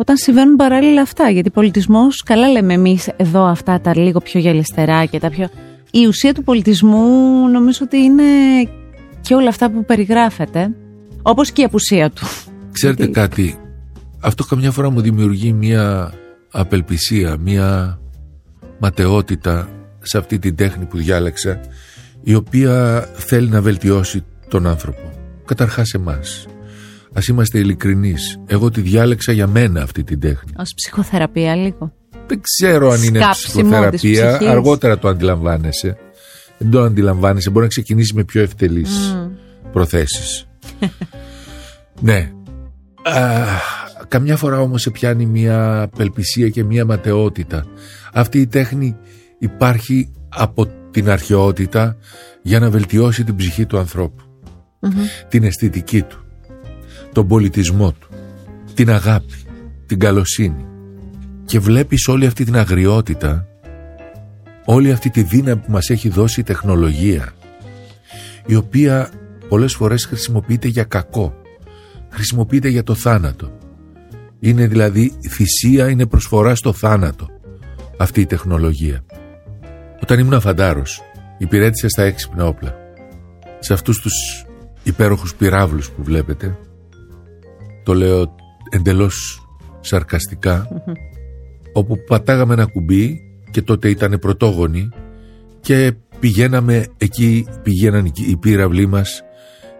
[0.00, 1.30] όταν συμβαίνουν παράλληλα αυτά.
[1.30, 5.48] Γιατί πολιτισμός, καλά λέμε εμείς εδώ αυτά τα λίγο πιο γελιστερά και τα πιο.
[5.90, 8.22] Η ουσία του πολιτισμού νομίζω ότι είναι
[9.20, 10.70] και όλα αυτά που περιγράφεται,
[11.22, 12.26] όπως και η απουσία του.
[12.72, 13.58] Ξέρετε κάτι,
[14.20, 16.12] αυτό καμιά φορά μου δημιουργεί μια
[16.50, 17.98] απελπισία, μια
[18.78, 19.68] ματαιότητα
[20.02, 21.60] σε αυτή την τέχνη που διάλεξα
[22.22, 25.12] η οποία θέλει να βελτιώσει τον άνθρωπο.
[25.44, 26.46] Καταρχάς εμάς.
[27.12, 28.40] Ας είμαστε ειλικρινείς.
[28.46, 30.52] Εγώ τη διάλεξα για μένα αυτή την τέχνη.
[30.56, 31.92] Ως ψυχοθεραπεία λίγο.
[32.26, 34.38] Δεν ξέρω αν είναι ψυχοθεραπεία.
[34.50, 35.96] Αργότερα το αντιλαμβάνεσαι.
[36.58, 37.50] Δεν το αντιλαμβάνεσαι.
[37.50, 39.30] Μπορεί να ξεκινήσει με πιο ευτελείς mm.
[39.72, 40.48] προθέσεις.
[42.00, 42.32] ναι.
[43.02, 43.44] Α,
[44.08, 47.64] καμιά φορά όμως σε πιάνει μια απελπισία και μια ματαιότητα.
[48.12, 48.96] Αυτή η τέχνη
[49.38, 51.96] υπάρχει από την αρχαιότητα
[52.42, 54.22] για να βελτιώσει την ψυχή του ανθρώπου.
[55.28, 56.27] Την αισθητική του
[57.18, 58.08] τον πολιτισμό του,
[58.74, 59.34] την αγάπη,
[59.86, 60.66] την καλοσύνη
[61.44, 63.46] και βλέπεις όλη αυτή την αγριότητα,
[64.64, 67.32] όλη αυτή τη δύναμη που μας έχει δώσει η τεχνολογία
[68.46, 69.10] η οποία
[69.48, 71.34] πολλές φορές χρησιμοποιείται για κακό,
[72.08, 73.58] χρησιμοποιείται για το θάνατο.
[74.40, 77.28] Είναι δηλαδή θυσία, είναι προσφορά στο θάνατο
[77.98, 79.04] αυτή η τεχνολογία.
[80.02, 81.02] Όταν ήμουν φαντάρος,
[81.38, 82.74] υπηρέτησα στα έξυπνα όπλα.
[83.58, 84.46] Σε αυτούς τους
[84.82, 86.58] υπέροχους πυράβλους που βλέπετε,
[87.88, 88.34] το λέω
[88.70, 89.46] εντελώς
[89.80, 90.68] σαρκαστικά
[91.72, 93.20] όπου πατάγαμε ένα κουμπί
[93.50, 94.88] και τότε ήταν πρωτόγονοι
[95.60, 99.22] και πηγαίναμε εκεί, πηγαίναν οι πύραυλοι μας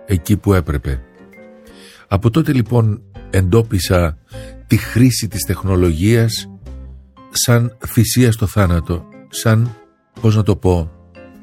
[0.06, 1.02] εκεί που έπρεπε.
[2.08, 4.18] Από τότε λοιπόν εντόπισα
[4.66, 6.50] τη χρήση της τεχνολογίας
[7.30, 9.74] σαν θυσία στο θάνατο, σαν,
[10.20, 10.90] πώς να το πω,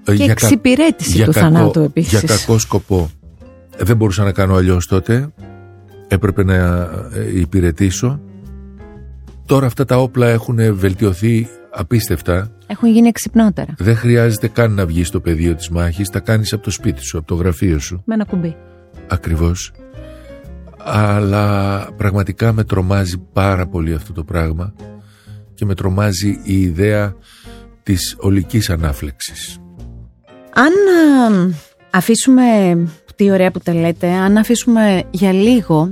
[0.03, 2.19] και για εξυπηρέτηση του θανάτου επίσης.
[2.19, 3.09] Για κακό σκοπό.
[3.77, 5.33] Δεν μπορούσα να κάνω αλλιώς τότε
[6.07, 6.55] έπρεπε να
[7.13, 8.19] ε, υπηρετήσω.
[9.45, 12.51] Τώρα αυτά τα όπλα έχουν βελτιωθεί απίστευτα.
[12.67, 13.73] Έχουν γίνει εξυπνότερα.
[13.77, 17.17] Δεν χρειάζεται καν να βγεις στο πεδίο της μάχης, τα κάνεις από το σπίτι σου,
[17.17, 18.01] από το γραφείο σου.
[18.05, 18.55] Με ένα κουμπί.
[19.07, 19.71] Ακριβώς.
[20.77, 24.73] Αλλά πραγματικά με τρομάζει πάρα πολύ αυτό το πράγμα
[25.53, 27.15] και με τρομάζει η ιδέα
[27.83, 29.59] της ολικής ανάφλεξης.
[30.53, 30.71] Αν
[31.91, 32.43] αφήσουμε
[33.15, 34.07] τι ωραία που τα λέτε.
[34.07, 35.91] Αν αφήσουμε για λίγο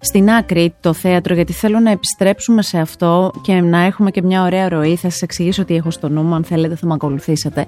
[0.00, 4.42] στην άκρη το θέατρο, γιατί θέλω να επιστρέψουμε σε αυτό και να έχουμε και μια
[4.42, 4.96] ωραία ροή.
[4.96, 7.66] Θα σας εξηγήσω τι έχω στο νου μου, αν θέλετε θα με ακολουθήσετε.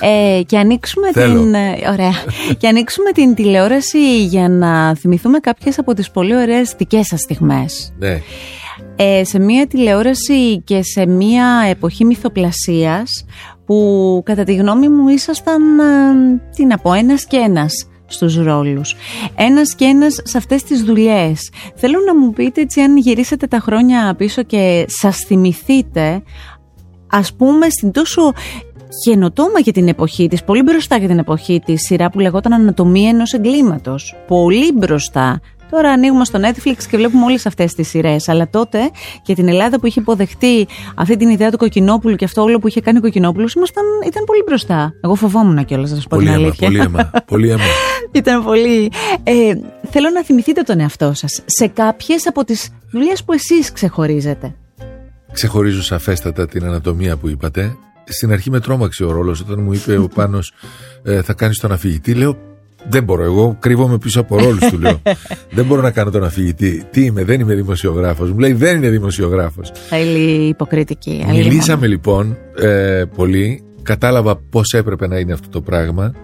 [0.00, 1.54] Ε, και ανοίξουμε την.
[1.54, 2.12] Ε, ωραία.
[2.58, 7.92] και ανοίξουμε την τηλεόραση για να θυμηθούμε κάποιες από τις πολύ ωραίες δικές σας στιγμές.
[7.98, 8.20] Ναι.
[8.96, 13.24] Ε, σε μια τηλεόραση και σε μια εποχή μυθοπλασίας
[13.66, 18.94] που κατά τη γνώμη μου ήσασταν, ε, τι να πω, ένας και ένας στους ρόλους.
[19.34, 21.50] Ένας και ένας σε αυτές τις δουλειές.
[21.74, 26.22] Θέλω να μου πείτε έτσι αν γυρίσετε τα χρόνια πίσω και σας θυμηθείτε
[27.10, 28.32] ας πούμε στην τόσο
[29.04, 33.08] καινοτόμα για την εποχή της, πολύ μπροστά για την εποχή της σειρά που λεγόταν Ανατομία
[33.08, 34.16] ενός εγκλήματος.
[34.26, 35.40] Πολύ μπροστά.
[35.70, 38.28] Τώρα ανοίγουμε στο Netflix και βλέπουμε όλες αυτές τις σειρές.
[38.28, 38.78] Αλλά τότε
[39.22, 42.68] και την Ελλάδα που είχε υποδεχτεί αυτή την ιδέα του Κοκκινόπουλου και αυτό όλο που
[42.68, 43.54] είχε κάνει ο Κοκκινόπουλος,
[44.06, 44.92] ήταν πολύ μπροστά.
[45.00, 46.66] Εγώ φοβόμουν κιόλας, να σας πω την αλήθεια.
[46.66, 47.10] Πολύ αίμα.
[47.26, 47.62] Πολύ αίμα.
[48.12, 48.90] ήταν πολύ.
[49.22, 49.52] Ε,
[49.90, 54.54] θέλω να θυμηθείτε τον εαυτό σας σε κάποιες από τις δουλειές που εσείς ξεχωρίζετε.
[55.32, 57.76] Ξεχωρίζω σαφέστατα την ανατομία που είπατε.
[58.04, 60.52] Στην αρχή με τρόμαξε ο ρόλος όταν μου είπε ο Πάνος
[61.02, 62.14] ε, θα κάνεις τον αφηγητή.
[62.14, 62.36] Λέω
[62.88, 63.22] δεν μπορώ.
[63.22, 65.02] Εγώ κρύβομαι πίσω από ρόλους του, λέω.
[65.56, 66.84] δεν μπορώ να κάνω τον αφηγητή.
[66.90, 68.30] Τι είμαι, δεν είμαι δημοσιογράφος.
[68.30, 69.72] Μου λέει δεν είναι δημοσιογράφος.
[69.88, 71.24] Θέλει υποκριτική.
[71.28, 73.62] Μιλήσαμε λοιπόν ε, πολύ.
[73.82, 76.14] Κατάλαβα πώς έπρεπε να είναι αυτό το πράγμα.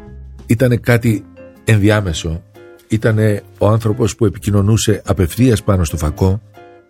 [0.46, 1.24] Ήταν κάτι
[1.64, 2.42] ενδιάμεσο.
[2.88, 3.18] Ήταν
[3.58, 6.40] ο άνθρωπος που επικοινωνούσε απευθείας πάνω στο φακό.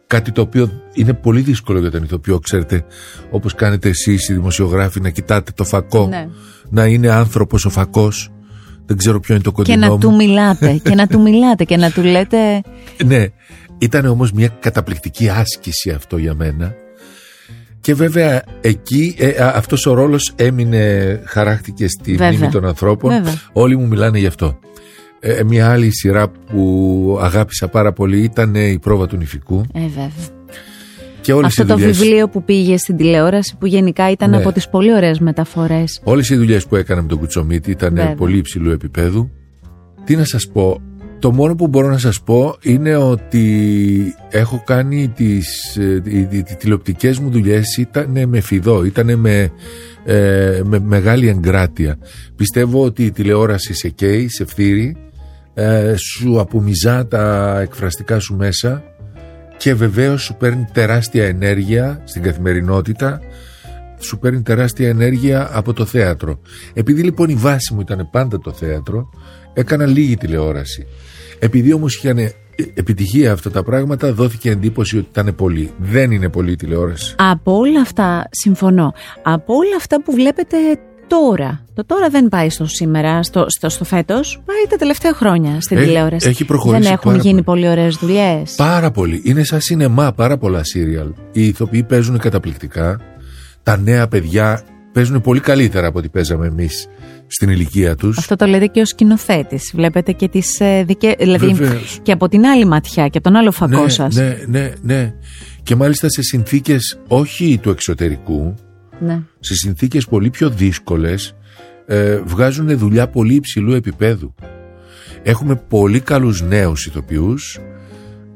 [0.06, 2.84] Κάτι το οποίο είναι πολύ δύσκολο για τον ηθοποιό, ξέρετε.
[3.30, 6.06] Όπως κάνετε εσείς οι δημοσιογράφοι, να κοιτάτε το φακό.
[6.06, 6.28] Ναι.
[6.70, 8.30] Να είναι άνθρωπος ο φακός
[8.86, 11.76] δεν ξέρω ποιο είναι το κοντινό Και να του μιλάτε, και να του μιλάτε και
[11.76, 12.62] να του λέτε...
[13.06, 13.26] Ναι,
[13.78, 16.74] ήταν όμως μια καταπληκτική άσκηση αυτό για μένα
[17.86, 23.12] και βέβαια εκεί ε, αυτός ο ρόλος έμεινε, χαράχτηκε στη μνήμη των ανθρώπων.
[23.52, 24.58] Όλοι μου μιλάνε γι' αυτό.
[25.20, 29.64] Ε, μια άλλη σειρά που αγάπησα πάρα πολύ ήταν η πρόβα του νηφικού.
[29.72, 30.35] Ε, βέβαια.
[31.26, 34.36] Και όλες Αυτό το βιβλίο που πήγε στην τηλεόραση που γενικά ήταν ναι.
[34.36, 36.00] από τις πολύ ωραίες μεταφορές.
[36.04, 39.30] Όλες οι δουλειές που έκανα με τον Κουτσομίτη ήταν πολύ υψηλού επίπεδου.
[40.04, 40.80] Τι να σας πω,
[41.18, 47.18] το μόνο που μπορώ να σας πω είναι ότι έχω κάνει τις ε, οι, τηλεοπτικές
[47.18, 49.50] μου δουλειές ήταν με φιδό, ήταν με,
[50.04, 51.98] ε, με μεγάλη εγκράτεια.
[52.36, 54.96] Πιστεύω ότι η τηλεόραση σε καίει, σε φτύρει,
[55.54, 58.82] ε, σου απομυζά τα εκφραστικά σου μέσα
[59.56, 63.20] και βεβαίως σου παίρνει τεράστια ενέργεια στην καθημερινότητα
[63.98, 66.38] σου παίρνει τεράστια ενέργεια από το θέατρο.
[66.74, 69.10] Επειδή λοιπόν η βάση μου ήταν πάντα το θέατρο,
[69.52, 70.86] έκανα λίγη τηλεόραση.
[71.38, 72.18] Επειδή όμως είχαν
[72.74, 75.70] επιτυχία αυτά τα πράγματα, δόθηκε εντύπωση ότι ήταν πολύ.
[75.78, 77.14] Δεν είναι πολύ η τηλεόραση.
[77.18, 78.94] Από όλα αυτά, συμφωνώ.
[79.22, 80.56] Από όλα αυτά που βλέπετε
[81.06, 81.64] τώρα.
[81.74, 84.42] Το τώρα δεν πάει στο σήμερα, στο, στο, στο φέτος.
[84.44, 86.28] Πάει τα τελευταία χρόνια στην έχει, τηλεόραση.
[86.28, 86.82] Έχει προχωρήσει.
[86.82, 88.54] Δεν έχουν γίνει πολύ ωραίες δουλειές.
[88.56, 89.20] Πάρα πολύ.
[89.24, 91.08] Είναι σαν σινεμά πάρα πολλά σύριαλ.
[91.32, 93.00] Οι ηθοποιοί παίζουν καταπληκτικά.
[93.62, 96.88] Τα νέα παιδιά παίζουν πολύ καλύτερα από ό,τι παίζαμε εμείς
[97.26, 98.18] στην ηλικία τους.
[98.18, 99.72] Αυτό το λέτε και ο σκηνοθέτης.
[99.74, 101.14] Βλέπετε και τις ε, δικέ.
[101.18, 101.56] Δηλαδή
[102.02, 104.14] και από την άλλη ματιά και από τον άλλο φακό ναι, σας.
[104.14, 105.14] Ναι, ναι, ναι.
[105.62, 108.54] Και μάλιστα σε συνθήκες όχι του εξωτερικού,
[109.00, 109.22] ναι.
[109.40, 111.34] σε συνθήκες πολύ πιο δύσκολες
[111.86, 114.34] ε, βγάζουν δουλειά πολύ υψηλού επίπεδου.
[115.22, 117.58] Έχουμε πολύ καλούς νέους ηθοποιούς,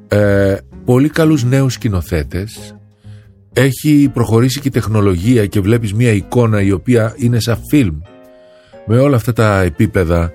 [0.08, 2.74] ε, πολύ καλούς νέους σκηνοθέτες.
[3.52, 7.98] Έχει προχωρήσει και η τεχνολογία και βλέπεις μια εικόνα η οποία είναι σαν φιλμ
[8.86, 10.32] με όλα αυτά τα επίπεδα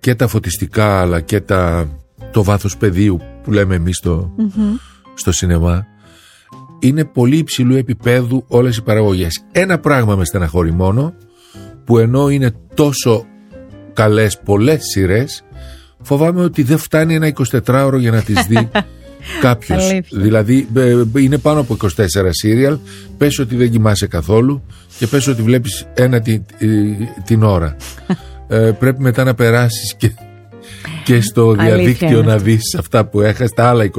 [0.00, 1.88] και τα φωτιστικά αλλά και τα,
[2.32, 4.34] το βάθος πεδίου που λέμε εμείς στο,
[5.14, 5.86] στο σινεμά
[6.78, 9.44] είναι πολύ υψηλού επίπεδου όλες οι παραγωγές.
[9.52, 11.14] Ένα πράγμα με στεναχωρεί μόνο,
[11.84, 13.26] που ενώ είναι τόσο
[13.92, 15.44] καλές πολλές σειρές,
[16.02, 18.68] φοβάμαι ότι δεν φτάνει ένα 24ωρο για να τις δει
[19.40, 19.98] κάποιος.
[20.10, 22.78] δηλαδή ε, είναι πάνω από 24 σύριαλ,
[23.18, 24.62] πες ότι δεν κοιμάσαι καθόλου
[24.98, 26.44] και πες ότι βλέπεις ένα την,
[27.24, 27.76] την ώρα.
[28.48, 30.12] ε, πρέπει μετά να περάσεις και
[31.04, 33.90] και στο διαδίκτυο να δεις αυτά που έχασε, τα άλλα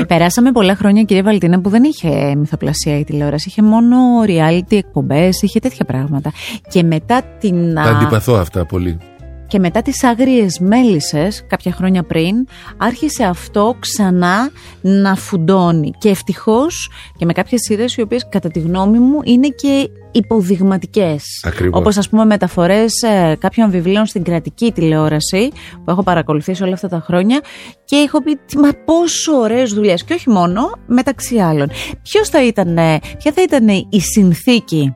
[0.00, 0.04] 24.
[0.08, 3.48] Περάσαμε πολλά χρόνια, κύριε Βαλτίνα, που δεν είχε μυθοπλασία η τηλεόραση.
[3.48, 6.32] Είχε μόνο reality εκπομπές, είχε τέτοια πράγματα.
[6.68, 7.74] Και μετά την.
[7.74, 8.98] Τα αντιπαθώ αυτά πολύ.
[9.46, 15.90] Και μετά τις άγριες μέλισσες, κάποια χρόνια πριν, άρχισε αυτό ξανά να φουντώνει.
[15.98, 21.22] Και ευτυχώς και με κάποιες σειρές οι οποίες κατά τη γνώμη μου είναι και υποδειγματικές.
[21.44, 21.80] Ακριβώς.
[21.80, 25.48] Όπως ας πούμε μεταφορές ε, κάποιων βιβλίων στην κρατική τηλεόραση
[25.84, 27.40] που έχω παρακολουθήσει όλα αυτά τα χρόνια
[27.84, 31.70] και έχω πει μα πόσο ωραίες δουλειές και όχι μόνο μεταξύ άλλων.
[32.02, 32.74] Ποιος θα ήταν,
[33.18, 34.94] ποια θα ήταν η συνθήκη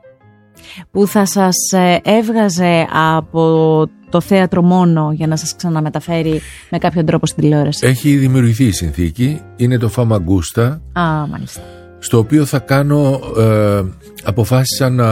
[0.91, 2.87] που θα σας ε, έβγαζε
[3.17, 7.87] από το θέατρο μόνο για να σας ξαναμεταφέρει με κάποιον τρόπο στην τηλεόραση.
[7.87, 10.81] Έχει δημιουργηθεί η συνθήκη, είναι το Φαμαγκούστα.
[10.93, 11.61] Α, μάλιστα.
[11.99, 13.83] Στο οποίο θα κάνω, ε,
[14.23, 15.07] αποφάσισα να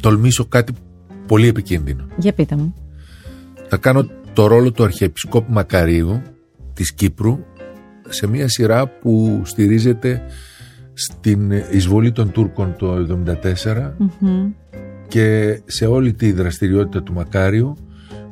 [0.00, 0.72] τολμήσω κάτι
[1.26, 2.06] πολύ επικίνδυνο.
[2.16, 2.74] Για πείτε μου.
[3.68, 6.22] Θα κάνω το ρόλο του Αρχιεπισκόπου Μακαρίου
[6.72, 7.38] της Κύπρου
[8.08, 10.22] σε μια σειρά που στηρίζεται
[10.94, 13.06] στην εισβολή των Τούρκων το
[13.64, 13.92] 1974
[15.08, 17.76] και σε όλη τη δραστηριότητα του Μακάριου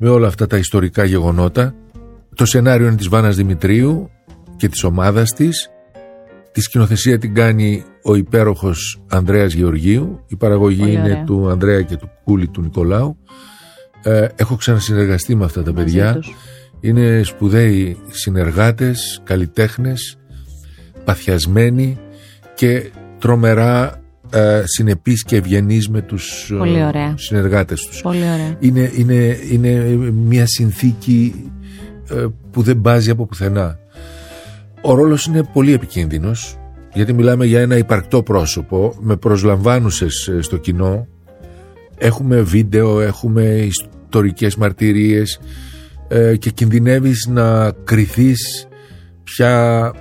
[0.05, 1.75] με όλα αυτά τα ιστορικά γεγονότα.
[2.35, 4.11] Το σενάριο είναι της Βάνας Δημητρίου
[4.57, 5.71] και της ομάδας της.
[6.53, 10.25] Τη σκηνοθεσία την κάνει ο υπέροχος Ανδρέας Γεωργίου.
[10.27, 13.17] Η παραγωγή είναι του Ανδρέα και του Κούλη του Νικολάου.
[14.03, 16.19] Ε, έχω ξανασυνεργαστεί με αυτά τα παιδιά.
[16.81, 20.17] Είναι σπουδαίοι συνεργάτες, καλλιτέχνες,
[21.05, 21.99] παθιασμένοι
[22.55, 24.02] και τρομερά
[24.33, 28.01] ε, συνεπείς και ευγενείς με τους ε, συνεργάτες τους.
[28.01, 28.57] Πολύ ωραία.
[28.61, 29.71] Είναι, είναι, είναι
[30.11, 31.51] μια συνθήκη
[32.11, 33.79] ε, που δεν μπάζει από πουθενά.
[34.81, 36.59] Ο ρόλος είναι πολύ επικίνδυνος
[36.95, 41.07] γιατί μιλάμε για ένα υπαρκτό πρόσωπο με προσλαμβάνουσες ε, στο κοινό
[41.99, 45.41] έχουμε βίντεο, έχουμε ιστορικές μαρτυρίες
[46.39, 48.69] και κινδυνεύεις να κρυθείς
[49.25, 49.93] πια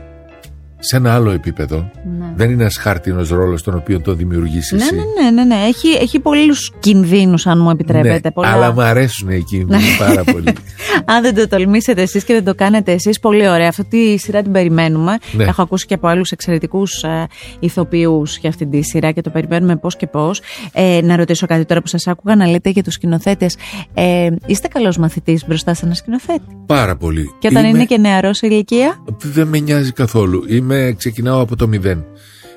[0.84, 1.92] σε ένα άλλο επίπεδο.
[2.20, 2.26] Ναι.
[2.36, 4.96] Δεν είναι ένας χάρτινος ρόλος τον οποίο το δημιουργείς ναι, εσύ.
[4.96, 5.56] Ναι, ναι, ναι, ναι.
[5.68, 8.20] Έχει, έχει πολλούς κινδύνους, αν μου επιτρέπετε.
[8.24, 8.52] Ναι, πολλά...
[8.52, 10.06] Αλλά μου αρέσουν οι κίνδυνοι ναι.
[10.06, 10.54] πάρα πολύ.
[11.14, 13.68] αν δεν το τολμήσετε εσείς και δεν το κάνετε εσείς, πολύ ωραία.
[13.68, 15.18] Αυτή τη σειρά την περιμένουμε.
[15.32, 15.44] Ναι.
[15.44, 17.28] Έχω ακούσει και από άλλους εξαιρετικούς ε,
[17.60, 20.42] ηθοποιούς για αυτή τη σειρά και το περιμένουμε πώς και πώς.
[20.74, 23.56] Ε, να ρωτήσω κάτι τώρα που σας άκουγα να λέτε για τους σκηνοθέτες.
[23.94, 27.36] Ε, είστε καλός μαθητής μπροστά σε ένα σκηνοθέτη; Πάρα πολύ.
[27.40, 30.44] Και όταν είναι και νεαρός σε ηλικία; Δεν με νοιάζει καθόλου.
[30.48, 32.06] Είμαι, ξεκινάω από το μηδέν.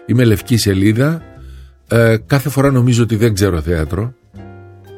[0.07, 1.23] Είμαι λευκή σελίδα.
[1.89, 4.15] Ε, κάθε φορά νομίζω ότι δεν ξέρω θέατρο.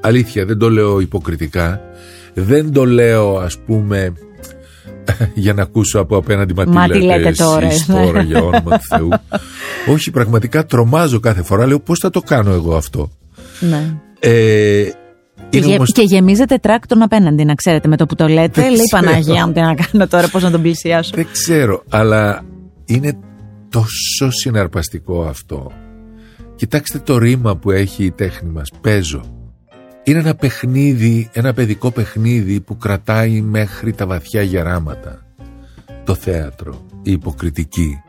[0.00, 1.80] Αλήθεια, δεν το λέω υποκριτικά.
[2.34, 4.12] Δεν το λέω ας πούμε
[5.34, 9.08] για να ακούσω από απέναντι μα, μα τι λέτε τώρα, τώρα για όνομα του Θεού.
[9.94, 11.66] Όχι, πραγματικά τρομάζω κάθε φορά.
[11.66, 13.10] Λέω πώς θα το κάνω εγώ αυτό;
[13.60, 13.94] Ναι.
[14.18, 14.90] Ε,
[15.48, 17.88] και, γε, και γεμίζεται τρακ τον απέναντι, να ξέρετε.
[17.88, 20.62] Με το που το λέτε, λέει Παναγία μου τι να κάνω τώρα, πώς να τον
[20.62, 21.10] πλησιάσω.
[21.14, 22.44] Δεν ξέρω, αλλά
[22.86, 23.18] είναι
[23.68, 25.72] τόσο συναρπαστικό αυτό.
[26.54, 28.70] Κοιτάξτε το ρήμα που έχει η τέχνη μας.
[28.80, 29.24] Παίζω.
[30.04, 35.26] Είναι ένα παιχνίδι, ένα παιδικό παιχνίδι που κρατάει μέχρι τα βαθιά γεράματα.
[36.04, 38.00] Το θέατρο, η υποκριτική.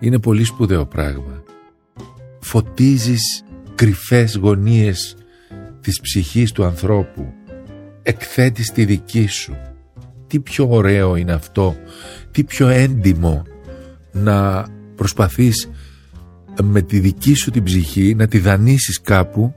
[0.00, 1.42] Είναι πολύ σπουδαίο πράγμα.
[2.40, 5.16] Φωτίζεις κρυφές γωνίες
[5.80, 7.32] της ψυχής του ανθρώπου.
[8.02, 9.56] Εκθέτεις τη δική σου.
[10.26, 11.76] Τι πιο ωραίο είναι αυτό,
[12.30, 13.42] τι πιο έντιμο
[14.14, 15.70] να προσπαθείς
[16.62, 19.54] με τη δική σου την ψυχή να τη δανείσεις κάπου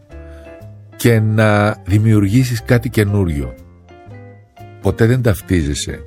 [0.95, 3.53] και να δημιουργήσεις κάτι καινούριο.
[4.81, 6.03] Ποτέ δεν ταυτίζεσαι.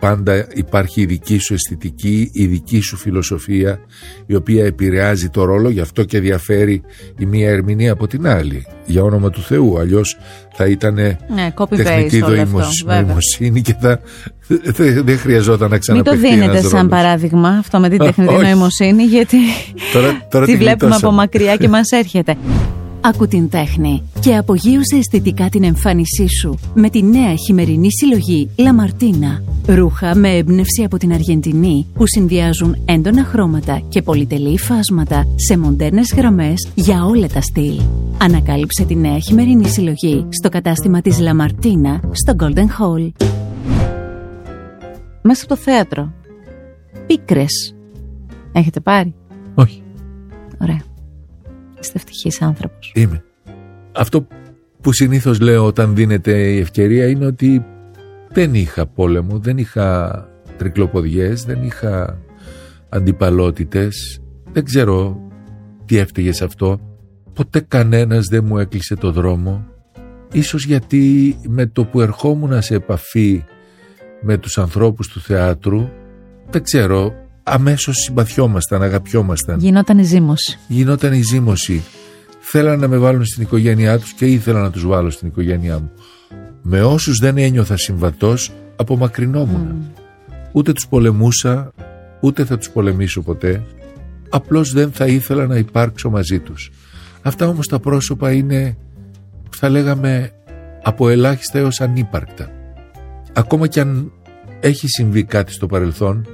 [0.00, 3.78] Πάντα υπάρχει η δική σου αισθητική, η δική σου φιλοσοφία
[4.26, 6.82] η οποία επηρεάζει το ρόλο γι' αυτό και διαφέρει
[7.18, 8.66] η μία ερμηνεία από την άλλη.
[8.86, 10.16] Για όνομα του Θεού αλλιώς
[10.54, 14.00] θα ήταν ναι, τεχνητή νοημοσύνη και θα,
[15.04, 19.36] δεν χρειαζόταν να ξαναπαιχτεί Μην το δίνετε σαν παράδειγμα αυτό με την τεχνητή νοημοσύνη γιατί
[19.92, 22.36] τώρα, τώρα τη βλέπουμε από μακριά και μας έρχεται
[23.08, 29.42] Άκου την τέχνη και απογείωσε αισθητικά την εμφάνισή σου με τη νέα χειμερινή συλλογή Λαμαρτίνα.
[29.66, 36.12] Ρούχα με έμπνευση από την Αργεντινή που συνδυάζουν έντονα χρώματα και πολυτελή φάσματα σε μοντέρνες
[36.16, 37.80] γραμμές για όλα τα στυλ.
[38.18, 43.12] Ανακάλυψε τη νέα χειμερινή συλλογή στο κατάστημα της Λαμαρτίνα στο Golden Hall.
[45.22, 46.12] Μέσα από το θέατρο.
[47.06, 47.74] Πίκρες.
[48.52, 49.14] Έχετε πάρει;
[49.54, 49.82] Όχι.
[50.60, 50.95] Ωραία.
[51.80, 52.92] Είστε ευτυχής άνθρωπος.
[52.94, 53.24] Είμαι.
[53.92, 54.26] Αυτό
[54.80, 57.64] που συνήθως λέω όταν δίνεται η ευκαιρία είναι ότι
[58.28, 62.18] δεν είχα πόλεμο, δεν είχα τρικλοποδιές, δεν είχα
[62.88, 64.20] αντιπαλότητες.
[64.52, 65.20] Δεν ξέρω
[65.84, 66.80] τι έφταιγε σε αυτό.
[67.32, 69.66] Ποτέ κανένας δεν μου έκλεισε το δρόμο.
[70.32, 73.44] Ίσως γιατί με το που ερχόμουν σε επαφή
[74.20, 75.88] με τους ανθρώπους του θεάτρου,
[76.50, 77.14] δεν ξέρω,
[77.46, 79.58] αμέσως συμπαθιόμασταν, αγαπιόμασταν.
[79.58, 80.58] Γινόταν η ζήμωση.
[80.68, 81.82] Γινόταν η ζήμωση.
[82.40, 85.90] Θέλαν να με βάλουν στην οικογένειά τους και ήθελα να τους βάλω στην οικογένειά μου.
[86.62, 89.68] Με όσους δεν ένιωθα συμβατός, απομακρυνόμουν.
[89.70, 90.00] Mm.
[90.52, 91.72] Ούτε τους πολεμούσα,
[92.20, 93.62] ούτε θα τους πολεμήσω ποτέ.
[94.28, 96.70] Απλώς δεν θα ήθελα να υπάρξω μαζί τους.
[97.22, 98.76] Αυτά όμως τα πρόσωπα είναι,
[99.50, 100.30] θα λέγαμε,
[100.82, 102.50] από ελάχιστα έως ανύπαρκτα.
[103.32, 104.12] Ακόμα κι αν
[104.60, 106.26] έχει συμβεί κάτι στο παρελθόν,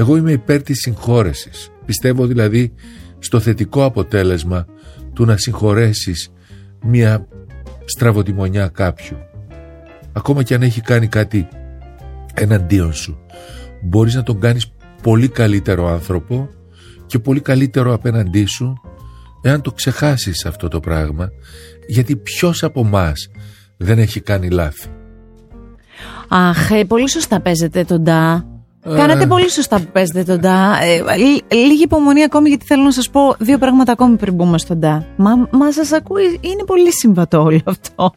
[0.00, 1.70] εγώ είμαι υπέρ της συγχώρεσης.
[1.84, 2.72] Πιστεύω δηλαδή
[3.18, 4.66] στο θετικό αποτέλεσμα
[5.12, 6.32] του να συγχωρέσεις
[6.82, 7.26] μια
[7.84, 9.16] στραβοτιμονιά κάποιου.
[10.12, 11.48] Ακόμα και αν έχει κάνει κάτι
[12.34, 13.18] εναντίον σου.
[13.82, 16.48] Μπορείς να τον κάνεις πολύ καλύτερο άνθρωπο
[17.06, 18.80] και πολύ καλύτερο απέναντί σου
[19.42, 21.28] εάν το ξεχάσεις αυτό το πράγμα
[21.86, 23.30] γιατί ποιος από μας
[23.76, 24.88] δεν έχει κάνει λάθη.
[26.28, 28.59] Αχ, ε, πολύ σωστά παίζετε τον Ντά.
[28.82, 28.94] Ε.
[28.94, 30.78] Κάνατε πολύ σωστά που παίζετε τον Ντά.
[30.82, 31.16] Ε,
[31.54, 35.06] λίγη υπομονή ακόμη γιατί θέλω να σας πω δύο πράγματα ακόμη πριν μπούμε στον Ντά.
[35.16, 38.14] Μα, μα σας ακούει, είναι πολύ συμβατό όλο αυτό.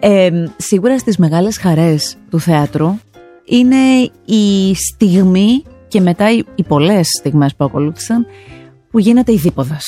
[0.00, 2.98] Ε, σίγουρα στις μεγάλες χαρές του θέατρου
[3.44, 8.26] είναι η στιγμή και μετά οι, οι πολλές στιγμές που ακολούθησαν
[8.90, 9.84] που γίνατε η δίποδας.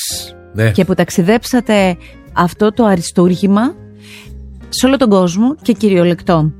[0.53, 0.71] Ναι.
[0.71, 1.97] Και που ταξιδέψατε
[2.33, 3.75] αυτό το αριστούργημα
[4.69, 6.51] σε όλο τον κόσμο και κυριολεκτό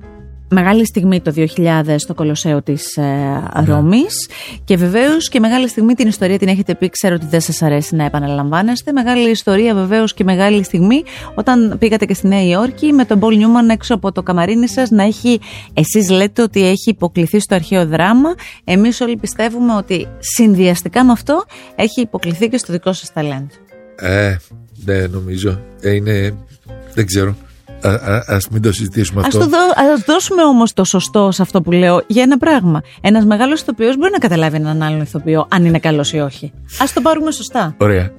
[0.50, 3.66] μεγάλη στιγμή το 2000 στο Κολοσσέο της ε, ναι.
[3.66, 4.30] Ρώμης
[4.64, 7.96] και βεβαίως και μεγάλη στιγμή την ιστορία την έχετε πει, ξέρω ότι δεν σας αρέσει
[7.96, 11.04] να επαναλαμβάνεστε, μεγάλη ιστορία βεβαίως και μεγάλη στιγμή
[11.36, 14.90] όταν πήγατε και στη Νέα Υόρκη με τον Πολ Νιούμαν έξω από το καμαρίνι σας
[14.90, 15.40] να έχει,
[15.74, 18.30] εσείς λέτε ότι έχει υποκληθεί στο αρχαίο δράμα,
[18.64, 21.44] εμείς όλοι πιστεύουμε ότι συνδυαστικά με αυτό
[21.76, 23.50] έχει υποκληθεί και στο δικό σας ταλέντ.
[23.96, 24.36] Ε,
[24.86, 26.36] ναι νομίζω, ε, είναι,
[26.94, 27.36] δεν ξέρω.
[27.82, 29.38] Α ας μην το συζητήσουμε αυτό.
[29.38, 29.58] Ας, το
[29.94, 32.82] ας δώσουμε όμως το σωστό σε αυτό που λέω για ένα πράγμα.
[33.02, 36.46] Ένας μεγάλος ηθοποιός μπορεί να καταλάβει έναν άλλον ηθοποιό, αν είναι καλός ή όχι.
[36.56, 37.76] Α το πάρουμε σωστά.
[37.78, 38.12] Ωραία.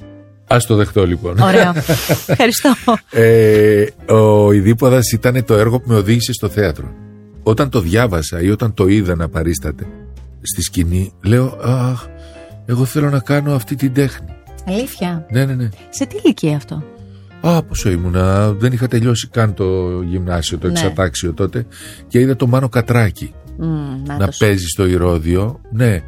[0.47, 1.39] Α το δεχτώ λοιπόν.
[1.39, 1.75] Ωραία.
[2.27, 2.75] Ευχαριστώ.
[3.11, 6.95] Ε, ο Ιδίποδα ήταν το έργο που με οδήγησε στο θέατρο.
[7.43, 9.87] Όταν το διάβασα ή όταν το είδα να παρίσταται
[10.43, 12.07] στη σκηνή, λέω Αχ,
[12.67, 14.29] εγώ θέλω να κάνω αυτή την τέχνη.
[14.67, 15.69] Αλήθεια; Ναι, ναι, ναι.
[15.91, 16.83] Σε τι ηλικία αυτό;
[17.41, 18.53] Α, πόσο ήμουνα.
[18.53, 20.73] Δεν είχα τελειώσει καν το γυμνάσιο, το ναι.
[20.73, 21.67] εξατάξιο τότε.
[22.09, 25.61] Και είδα το Μάνο Κατράκη mm, να παίζει στο Ηρώδιο.
[25.73, 26.03] Ναι,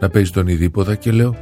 [0.00, 1.36] να παίζει τον Ιδίποδα και λέω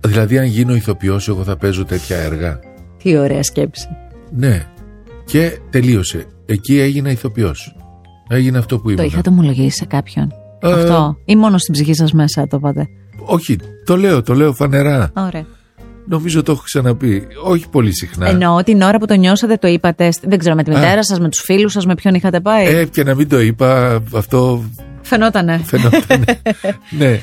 [0.00, 2.58] Δηλαδή αν γίνω ηθοποιός εγώ θα παίζω τέτοια έργα.
[3.02, 3.88] Τι ωραία σκέψη.
[4.30, 4.66] Ναι.
[5.24, 6.26] Και τελείωσε.
[6.46, 7.76] Εκεί έγινα ηθοποιός.
[8.28, 9.02] Έγινε αυτό που ήμουν.
[9.02, 12.88] Το είχατε ομολογήσει σε κάποιον; Ε, αυτό; Ή μόνο στην ψυχή σας μέσα το είπατε.
[13.24, 15.12] Όχι, το λέω, το λέω φανερά.
[15.16, 15.46] Ωραία.
[16.08, 17.26] Νομίζω το έχω ξαναπεί.
[17.44, 18.28] Όχι πολύ συχνά.
[18.28, 20.08] Εννοώ την ώρα που το νιώσατε, το είπατε.
[20.22, 22.84] Δεν ξέρω, με τη μητέρα σας, με τους φίλους σας, με ποιον είχατε πάει; Ε,
[22.84, 24.64] και να μην το είπα, αυτό.
[25.02, 25.60] Φαινότανε.
[25.64, 26.24] Φαινότανε.
[26.98, 27.20] ναι.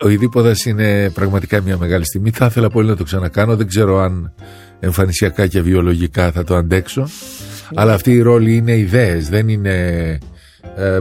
[0.00, 2.30] Ο Ιδίποδας είναι πραγματικά μια μεγάλη στιγμή.
[2.30, 3.56] Θα ήθελα πολύ να το ξανακάνω.
[3.56, 4.32] Δεν ξέρω αν
[4.80, 7.08] εμφανισιακά και βιολογικά θα το αντέξω.
[7.74, 10.18] Αλλά αυτή η ρόλη είναι ιδέες, δεν είναι.
[10.76, 10.98] Ε,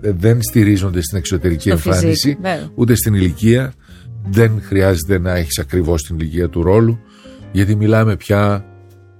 [0.00, 2.38] δεν στηρίζονται στην εξωτερική εμφάνιση,
[2.74, 3.72] ούτε στην ηλικία.
[4.30, 6.98] Δεν χρειάζεται να έχεις ακριβώς την ηλικία του ρόλου,
[7.52, 8.64] γιατί μιλάμε πια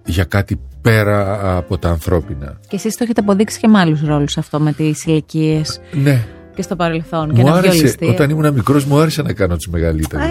[0.04, 2.58] για κάτι πέρα από τα ανθρώπινα.
[2.68, 5.80] Και εσείς το έχετε αποδείξει και με άλλους ρόλους αυτό με τις ηλικίες.
[5.92, 7.28] Ναι, και στο παρελθόν.
[7.28, 10.22] Μου και να άρεσε, όταν ήμουν μικρός, μου άρεσε να κάνω του μεγαλύτερου.
[10.22, 10.26] Ε,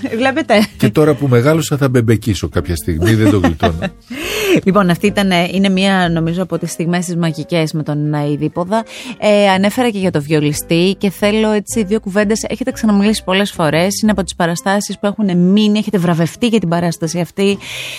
[0.20, 0.66] βλέπετε.
[0.76, 3.78] Και τώρα που μεγάλωσα θα μπεμπεκίσω κάποια στιγμή, δεν το γλιτώνω.
[4.64, 8.84] λοιπόν, αυτή ήταν, είναι μία νομίζω από τις στιγμές τις μαγικές με τον Ιδίποδα.
[9.18, 12.44] Ε, ανέφερα και για το βιολιστή και θέλω έτσι δύο κουβέντες.
[12.48, 14.00] Έχετε ξαναμιλήσει πολλές φορές.
[14.02, 17.58] Είναι από τις παραστάσεις που έχουν μείνει, έχετε βραβευτεί για την παράσταση αυτή.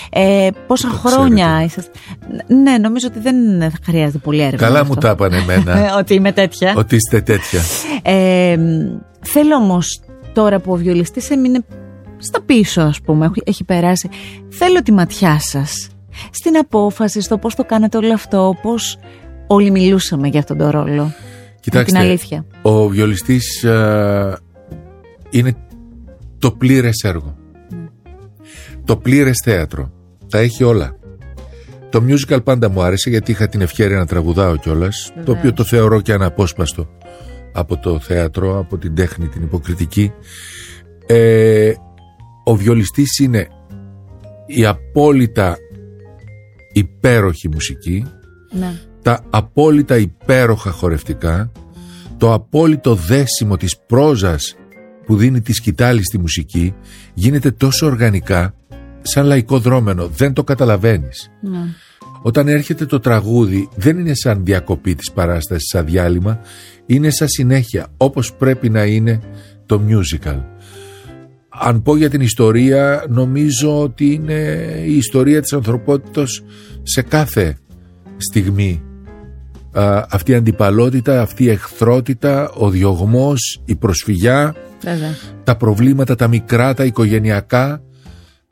[0.10, 1.92] Ε, πόσα το χρόνια είσαστε.
[2.64, 3.36] Ναι, νομίζω ότι δεν
[3.84, 4.58] χρειάζεται πολύ έργο.
[4.58, 5.78] Καλά μου τα είπαν εμένα.
[6.00, 6.74] ότι είμαι τέτοια.
[6.78, 7.62] Ότι είστε τέτοια.
[8.02, 8.58] Ε,
[9.22, 10.02] θέλω όμως
[10.34, 11.60] τώρα που ο βιολιστής έμεινε
[12.20, 14.10] στα πίσω ας πούμε, έχει περάσει.
[14.50, 15.90] Θέλω τη ματιά σας
[16.32, 18.98] στην απόφαση, στο πώς το κάνετε όλο αυτό, πώς
[19.48, 21.14] όλοι μιλούσαμε για αυτόν τον ρόλο.
[21.60, 22.46] Κοιτάξτε, την αλήθεια.
[22.62, 23.66] ο βιολιστής
[25.30, 25.56] είναι
[26.40, 27.38] το πλήρες έργο.
[27.70, 27.88] Ναι.
[28.86, 29.92] Το πλήρες θέατρο.
[30.30, 30.98] Τα έχει όλα.
[31.90, 35.64] Το musical πάντα μου άρεσε γιατί είχα την ευκαιρία να τραγουδάω κιόλας, το οποίο το
[35.64, 36.90] θεωρώ και αναπόσπαστο
[37.54, 40.12] από το θέατρο, από την τέχνη, την υποκριτική.
[41.06, 41.74] Ε,
[42.50, 43.48] ο βιολιστής είναι
[44.46, 45.58] η απόλυτα
[46.74, 48.06] υπέροχη μουσική,
[48.52, 48.80] ναι.
[49.02, 51.52] τα απόλυτα υπέροχα χορευτικά,
[52.18, 54.56] το απόλυτο δέσιμο της πρόζας
[55.06, 56.74] που δίνει τη σκητάλη στη μουσική
[57.14, 58.54] γίνεται τόσο οργανικά
[59.02, 61.32] σαν λαϊκό δρόμενο, δεν το καταλαβαίνεις.
[61.42, 61.60] Ναι.
[62.22, 66.40] Όταν έρχεται το τραγούδι δεν είναι σαν διακοπή της παράστασης, σαν διάλειμμα,
[66.86, 69.20] είναι σαν συνέχεια, όπως πρέπει να είναι
[69.66, 70.40] το musical.
[71.62, 74.34] Αν πω για την ιστορία, νομίζω ότι είναι
[74.86, 76.42] η ιστορία της ανθρωπότητας
[76.84, 77.58] σε κάθε
[78.18, 78.84] στιγμή.
[80.10, 84.56] αυτή η αντιπαλότητα, αυτή η εχθρότητα, ο διωγμός, η προσφυγιά,
[85.44, 87.82] τα προβλήματα τα μικρά, τα οικογενειακά,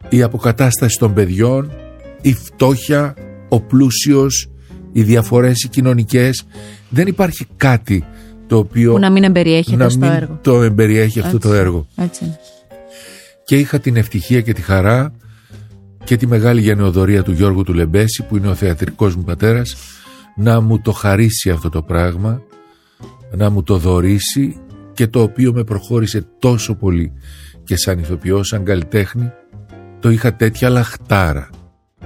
[0.10, 1.72] η αποκατάσταση των παιδιών,
[2.22, 3.14] η φτώχεια,
[3.50, 4.50] ο πλούσιος,
[4.92, 6.46] οι διαφορές οι κοινωνικές.
[6.90, 8.04] Δεν υπάρχει κάτι
[8.48, 10.40] το οποίο που να μην εμπεριέχεται να στο μην έργο.
[10.42, 11.88] το εμπεριέχει αυτό το έργο.
[11.96, 12.38] Έτσι.
[13.48, 15.14] Και είχα την ευτυχία και τη χαρά
[16.04, 19.76] και τη μεγάλη γενεοδορία του Γιώργου του Λεμπέση που είναι ο θεατρικός μου πατέρας
[20.36, 22.42] να μου το χαρίσει αυτό το πράγμα
[23.32, 24.56] να μου το δωρήσει
[24.94, 27.14] και το οποίο με προχώρησε τόσο πολύ
[27.64, 29.32] και σαν ηθοποιό, σαν καλλιτέχνη
[30.00, 31.50] το είχα τέτοια λαχτάρα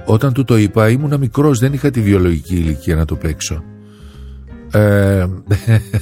[0.04, 3.64] όταν του το είπα ήμουνα μικρός δεν είχα τη βιολογική ηλικία να το παίξω
[4.72, 5.26] ε,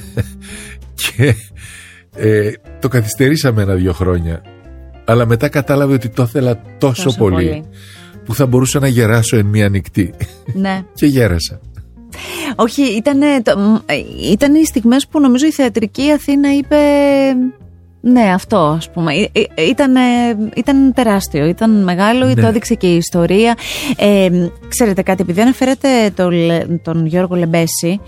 [1.01, 1.35] και
[2.15, 4.41] ε, το καθυστερήσαμε ένα-δύο χρόνια.
[5.11, 7.63] Αλλά μετά κατάλαβε ότι το ήθελα τόσο, πολύ,
[8.25, 10.13] που θα μπορούσα να γεράσω εν μία νυχτή.
[10.53, 10.83] Ναι.
[10.99, 11.59] και γέρασα.
[12.55, 13.19] Όχι, ήταν,
[14.31, 16.77] ήταν οι στιγμές που νομίζω η θεατρική Αθήνα είπε
[18.01, 19.13] ναι, αυτό ας πούμε.
[19.69, 19.95] Ήταν,
[20.55, 22.33] ήταν τεράστιο, ήταν μεγάλο, ναι.
[22.33, 23.57] το έδειξε και η ιστορία.
[23.97, 24.29] Ε,
[24.67, 26.33] ξέρετε κάτι, επειδή αναφέρατε τον,
[26.83, 27.99] τον Γιώργο Λεμπέση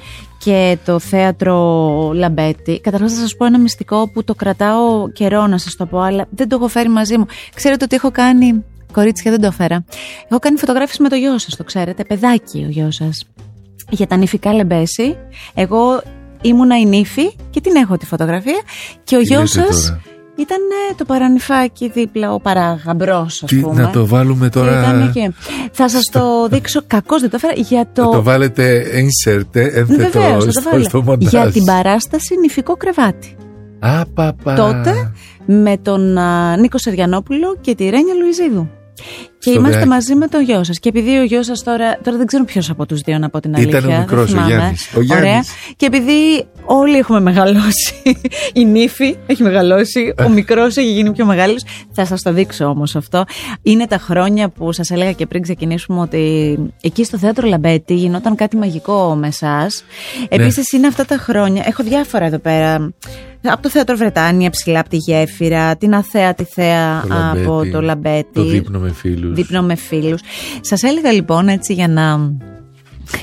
[0.44, 5.58] και το θέατρο Λαμπέτη, καταρχάς θα σας πω ένα μυστικό που το κρατάω καιρό να
[5.58, 7.26] σας το πω, αλλά δεν το έχω φέρει μαζί μου.
[7.56, 9.86] Ξέρετε ότι έχω κάνει, κορίτσια δεν το έφερα,
[10.30, 13.26] έχω κάνει φωτογράφηση με το γιο σας, το ξέρετε, παιδάκι ο γιος σας.
[13.90, 15.18] Για τα νηφικά Λεμπέση,
[15.54, 16.02] εγώ
[16.42, 18.62] ήμουνα η νύφη και την έχω τη φωτογραφία
[19.04, 19.98] και ο γιος σας
[20.36, 20.60] ήταν
[20.96, 23.82] το παρανυφάκι δίπλα, ο παραγαμπρός, ας πούμε.
[23.82, 25.32] Να το βάλουμε τώρα; Και...
[25.72, 26.22] Θα σας το
[26.52, 26.82] δείξω.
[26.88, 27.54] Κακώς δεν το έφερα.
[27.56, 28.04] Για το...
[28.04, 31.30] Θα το βάλετε insert, ένθετο στο, στο μοντάζ.
[31.32, 33.36] Για την παράσταση νηφικό κρεβάτι.
[33.80, 34.54] Α, πα, πα.
[34.54, 35.12] Τότε
[35.46, 36.18] με τον
[36.60, 38.70] Νίκο Σεριανόπουλο και τη Ρένια Λουιζίδου.
[39.44, 40.80] Και είμαστε μαζί με τον γιο σας.
[40.80, 42.00] Και επειδή ο γιος σας τώρα.
[42.04, 43.80] Τώρα δεν ξέρω ποιος από τους δύο να πω την αλήθεια.
[43.80, 44.90] Ήταν ο μικρός, ο Γιάννης.
[45.12, 45.44] Ωραία.
[45.76, 47.94] Και επειδή όλοι έχουμε μεγαλώσει.
[48.54, 50.14] Η νύφη έχει μεγαλώσει.
[50.26, 51.64] Ο μικρός έχει γίνει πιο μεγάλος.
[51.92, 53.24] Θα σας το δείξω όμως αυτό.
[53.62, 58.36] Είναι τα χρόνια που σας έλεγα και πριν ξεκινήσουμε ότι εκεί στο θέατρο Λαμπέτη γινόταν
[58.36, 59.68] κάτι μαγικό με εσά.
[60.30, 61.64] Επίσης είναι αυτά τα χρόνια.
[61.68, 62.94] Έχω διάφορα εδώ πέρα
[63.52, 67.82] από το θέατρο Βρετάνια ψηλά από τη γέφυρα, την αθέατη θέα Το λαμπέτι, από το
[67.82, 68.30] λαμπέτι.
[68.34, 69.33] Το δείπνο με φίλους.
[69.34, 70.22] Δείπνο με φίλους.
[70.62, 72.34] Σας έλεγα λοιπόν έτσι για να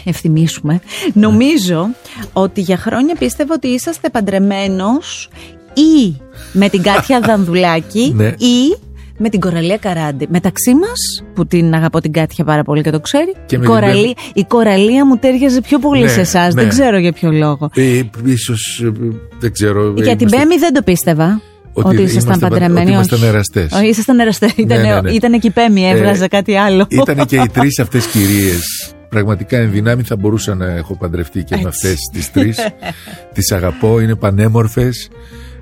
[0.05, 0.81] ευθυμίσουμε.
[1.13, 1.87] Νομίζω
[2.33, 5.29] ότι για χρόνια πίστευα ότι είσαστε παντρεμένος
[5.75, 6.17] ή
[6.53, 8.27] με την Κάτια Δανδουλάκη Ναι.
[8.27, 8.77] ή
[9.23, 10.27] με την Κοραλία Καράντη.
[10.31, 13.65] Μεταξύ μας, που την αγαπώ την Κάτια πάρα πολύ και το ξέρει, Και η, με
[13.65, 16.55] την κοραλία, η Κοραλία μου τέριαζε πιο πολύ Ναι, σε εσάς.
[16.55, 16.61] ναι.
[16.61, 17.71] Δεν ξέρω για ποιο λόγο.
[17.75, 18.93] Ε, ίσως, ε,
[19.39, 19.87] δεν ξέρω.
[19.99, 21.41] ε, Για την είμαστε- Πέμη δεν το πίστευα.
[21.73, 22.81] Ότι Ότι, ήσασταν είμαστε πα- παντρεμένοι.
[22.87, 23.27] ότι ήμασταν όχι.
[23.29, 23.73] εραστές.
[23.73, 24.53] Όχι, ήσασταν εραστές.
[24.57, 25.11] Ήταν, ναι, ναι.
[25.11, 26.87] ήταν και η Πέμη, έβγαζε Ε, κάτι άλλο.
[26.89, 28.95] Ήταν και οι τρεις αυτές κυρίες.
[29.09, 31.68] Πραγματικά εν δυνάμει θα μπορούσα να έχω παντρευτεί και με Έτσι.
[31.68, 32.59] αυτές τις τρεις.
[33.35, 35.09] τις αγαπώ, είναι πανέμορφες.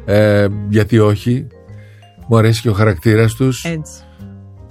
[0.05, 1.47] Ε, γιατί όχι.
[2.29, 3.65] Μου αρέσει και ο χαρακτήρας τους.
[3.65, 3.93] Έτσι.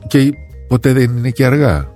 [0.07, 0.29] Και
[0.67, 1.88] ποτέ δεν είναι και αργά.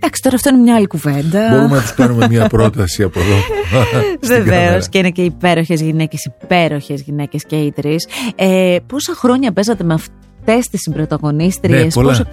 [0.00, 1.48] Εντάξει, τώρα αυτό είναι μια άλλη κουβέντα.
[1.50, 3.36] Μπορούμε να του κάνουμε μια πρόταση από εδώ.
[4.20, 4.78] στην Βεβαίως κάμερα.
[4.90, 7.96] και είναι και υπέροχες γυναίκες, υπέροχες γυναίκες και οι τρει.
[8.36, 12.26] Ε, πόσα χρόνια παίζατε με αυτές τις συμπροταγωνίστριε, Ναι, πολλά.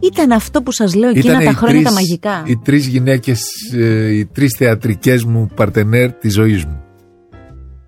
[0.00, 2.42] Ήταν αυτό που σας λέω εκείνα Ήτανε τα οι χρόνια τρεις- τα μαγικά.
[2.46, 3.42] Οι τρεις γυναίκες,
[4.12, 6.80] οι τρεις θεατρικές μου παρτενέρ της ζωής μου.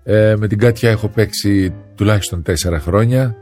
[0.03, 3.35] Ε, με την Κάτια έχω παίξει τουλάχιστον τέσσερα χρόνια.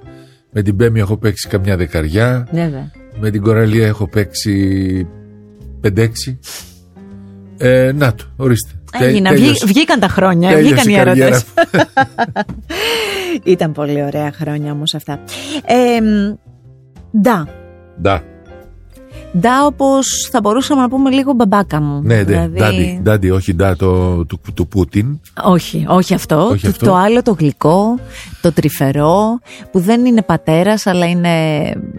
[0.52, 2.48] Με την Πέμη έχω παίξει καμιά δεκαριά.
[2.52, 2.92] Βέβαια.
[3.20, 5.08] Με την Κοραλία έχω παίξει
[5.82, 6.40] πεντέξι.
[7.58, 8.72] Ε, να το, ορίστε.
[9.00, 11.46] Έγινα, Τέλειωσε- βγή- βγήκαν τα χρόνια, τέλειωσε βγήκαν οι η καριέρα έρωτες.
[11.74, 11.82] μου.
[13.54, 15.20] Ήταν πολύ ωραία χρόνια όμως αυτά.
[15.66, 16.36] Ε, μ,
[17.22, 17.48] Ντα.
[18.02, 18.24] Ντα.
[19.38, 22.02] Ντα όπως θα μπορούσαμε να πούμε λίγο μπαμπάκα μου.
[22.02, 25.20] Ναι, ναι, Δηλαδή- ντάντι, ντάντι, όχι ντα το, του, του Πούτιν.
[25.44, 26.48] Όχι, όχι αυτό.
[26.48, 26.86] Όχι το, αυτό.
[26.86, 28.00] το άλλο το γλυκό,
[28.42, 29.40] το τρυφερό,
[29.72, 31.34] που δεν είναι πατέρας αλλά είναι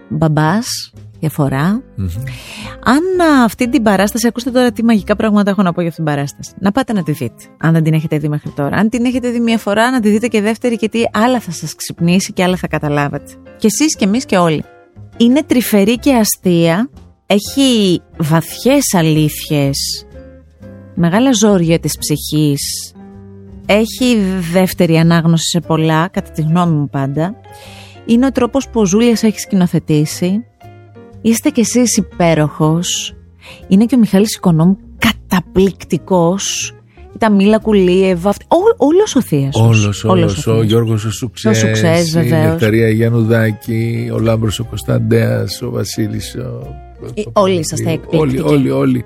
[0.09, 0.67] μπαμπάς.
[1.19, 1.83] Διαφορά.
[1.97, 2.09] Μμμ.
[2.85, 6.05] Αν α, αυτή την παράσταση, ακούστε τώρα τι μαγικά πράγματα έχω να πω για αυτήν
[6.05, 6.53] την παράσταση.
[6.59, 8.77] Να πάτε να τη δείτε, αν δεν την έχετε δει μέχρι τώρα.
[8.77, 11.75] Αν την έχετε δει μία φορά, να τη δείτε και δεύτερη, γιατί άλλα θα σας
[11.75, 13.33] ξυπνήσει και άλλα θα καταλάβετε.
[13.57, 14.65] Και εσείς και εμείς και όλοι.
[15.17, 16.91] Είναι τρυφερή και αστεία,
[17.27, 20.07] έχει βαθιές αλήθειες,
[20.95, 22.93] μεγάλα ζόρια της ψυχής,
[23.67, 24.17] έχει
[24.53, 27.35] δεύτερη ανάγνωση σε πολλά, κατά τη γνώμη μου πάντα.
[28.07, 30.45] Είναι ο τρόπος που ο Ζούλιας έχει σκηνοθετήσει.
[31.23, 33.15] Είστε κι εσείς υπέροχος.
[33.69, 36.73] Είναι και ο Μιχάλης Οικονόμου καταπληκτικός.
[37.15, 38.29] Η Ταμίλα Κουλίεβα.
[38.29, 38.57] αυτ- Ό,
[38.87, 39.63] όλος ο Θείασος.
[39.63, 40.65] Όλος, όλος, ο Θείασος.
[40.65, 42.51] Γιώργος ο Σουξές, Ο Σουξές, η βεβαίως.
[42.51, 46.77] Νεκταρία Γιαννουδάκη, ο Λάμπρος ο Κωνσταντέας, ο Βασίλης ο...
[47.15, 48.41] Ε, όλοι είσαστε εκπληκτικοί.
[48.43, 49.05] Όλοι, όλοι, όλοι.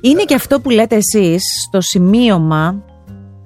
[0.00, 2.82] Είναι και αυτό που λέτε εσείς στο σημείωμα.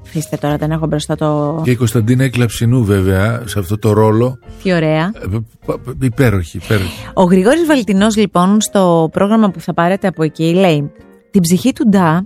[0.09, 1.61] Αφήστε τώρα, δεν έχω μπροστά το.
[1.65, 4.39] Και η Κωνσταντίνα Εκλαψινού βέβαια σε αυτό το ρόλο.
[4.63, 5.13] Τι ωραία.
[5.23, 5.27] Ε,
[5.67, 7.07] π- π- Υπέροχη, υπέροχη.
[7.15, 10.91] Ο Γρηγόρης Βαλτινός λοιπόν στο πρόγραμμα που θα πάρετε από εκεί λέει
[11.31, 12.23] «Την ψυχή του Ντά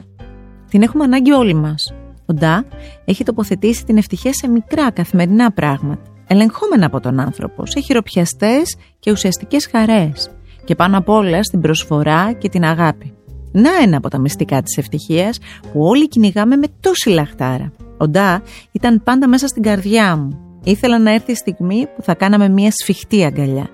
[0.70, 1.94] την έχουμε ανάγκη όλοι μας.
[2.26, 2.64] Ο Ντά
[3.04, 9.10] έχει τοποθετήσει την ευτυχία σε μικρά καθημερινά πράγματα, ελεγχόμενα από τον άνθρωπο, σε χειροπιαστές και
[9.10, 10.30] ουσιαστικές χαρές
[10.64, 13.12] και πάνω απ' όλα στην προσφορά και την αγάπη.
[13.52, 15.38] Να ένα από τα μυστικά της ευτυχίας
[15.72, 17.72] που όλοι κυνηγάμε με τόση λαχτάρα.
[17.96, 18.42] Ο Ντά
[18.72, 20.38] ήταν πάντα μέσα στην καρδιά μου.
[20.64, 23.68] Ήθελα να έρθει η στιγμή που θα κάναμε μια σφιχτή αγκαλιά.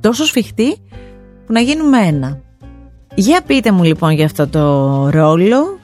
[0.00, 0.76] Τόσο σφιχτή
[1.46, 2.40] που να γίνουμε ένα.
[3.14, 5.78] Για πείτε μου λοιπόν για αυτό το ρόλο.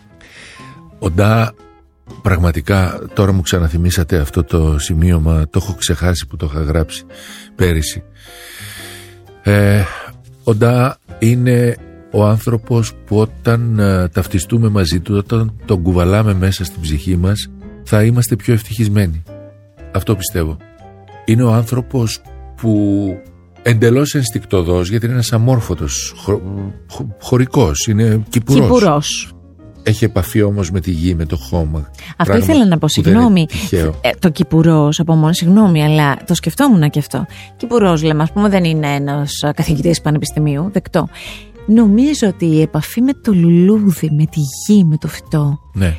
[0.99, 1.55] Ο Ντά,
[2.23, 7.05] πραγματικά τώρα μου ξαναθυμίσατε αυτό το σημείωμα, το έχω ξεχάσει που το είχα γράψει
[7.55, 8.03] πέρυσι.
[9.43, 9.83] Ε,
[10.45, 11.77] ο Ντά είναι
[12.13, 17.51] ο άνθρωπος που όταν ε, ταυτιστούμε μαζί του, όταν τον κουβαλάμε μέσα στην ψυχή μας,
[17.85, 19.23] θα είμαστε πιο ευτυχισμένοι.
[19.95, 20.57] Αυτό πιστεύω.
[21.25, 22.21] Είναι ο άνθρωπος
[22.57, 23.05] που
[23.63, 26.41] εντελώς ενστικτοδός, γιατί είναι ένας αμόρφωτος, χω,
[26.91, 28.63] χω- χωρικός, είναι κυπουρός.
[28.63, 29.33] Κυπουρός.
[29.83, 31.91] Έχει επαφή όμως με τη γη, με το χώμα.
[32.17, 33.47] Αυτό Πράγμα ήθελα να πω, που δεν είναι συγγνώμη.
[33.47, 33.95] τυχαίο.
[34.01, 37.27] Ε, το κυπουρός από μόνο, συγγνώμη, αλλά το σκεφτόμουν και αυτό.
[37.57, 41.09] Κυπουρός, λέμε, ας πούμε, δεν είναι ένας καθηγητής πανεπιστημίου, δεκτό.
[41.67, 45.95] Νομίζω ότι η επαφή με το λουλούδι, με τη γη, με το φυτό, Ναι,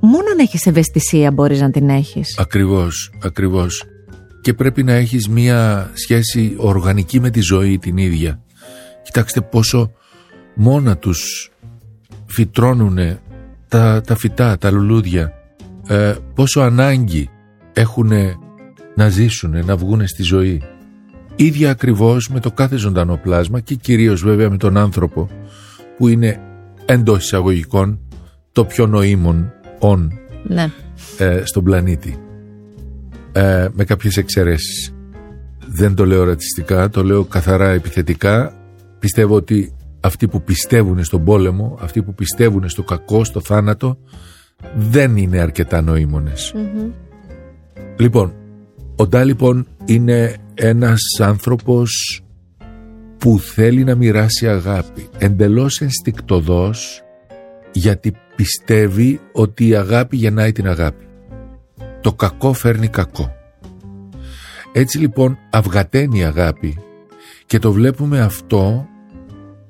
[0.00, 2.38] μόνο αν έχεις ευαισθησία μπορείς να την έχεις.
[2.38, 3.84] ακριβώς, ακριβώς.
[4.42, 8.42] Και πρέπει να έχεις μία σχέση οργανική με τη ζωή την ίδια.
[9.02, 9.90] Κοιτάξτε πόσο
[10.54, 11.50] μόνα τους
[12.26, 12.98] φυτρώνουν
[13.68, 15.32] τα, τα φυτά, τα λουλούδια.
[15.86, 17.28] Ε, πόσο ανάγκη
[17.72, 18.10] έχουν
[18.94, 20.62] να ζήσουν, να βγουν στη ζωή.
[21.42, 25.28] Ίδια ακριβώς με το κάθε ζωντανό πλάσμα και κυρίως βέβαια με τον άνθρωπο
[25.96, 26.40] που είναι
[26.84, 28.00] εντός εισαγωγικών
[28.52, 30.12] το πιο νοήμων όν
[30.42, 30.70] Ναι.
[31.18, 32.18] ε, στον πλανήτη.
[33.32, 34.94] Ε, με κάποιες εξαιρέσεις.
[35.66, 38.54] Δεν το λέω ρατσιστικά, το λέω καθαρά επιθετικά.
[38.98, 43.98] Πιστεύω ότι αυτοί που πιστεύουν στον πόλεμο, αυτοί που πιστεύουν στο κακό, στο θάνατο,
[44.76, 46.54] δεν είναι αρκετά νοήμονες.
[47.96, 48.32] Λοιπόν,
[48.96, 52.22] Ο Ντά λοιπόν είναι ένας άνθρωπος
[53.18, 57.02] που θέλει να μοιράσει αγάπη εντελώς ενστικτοδός
[57.72, 61.06] γιατί πιστεύει ότι η αγάπη γεννάει την αγάπη.
[62.00, 63.32] Το κακό φέρνει κακό.
[64.72, 66.78] Έτσι λοιπόν αυγαταίνει η αγάπη
[67.46, 68.86] και το βλέπουμε αυτό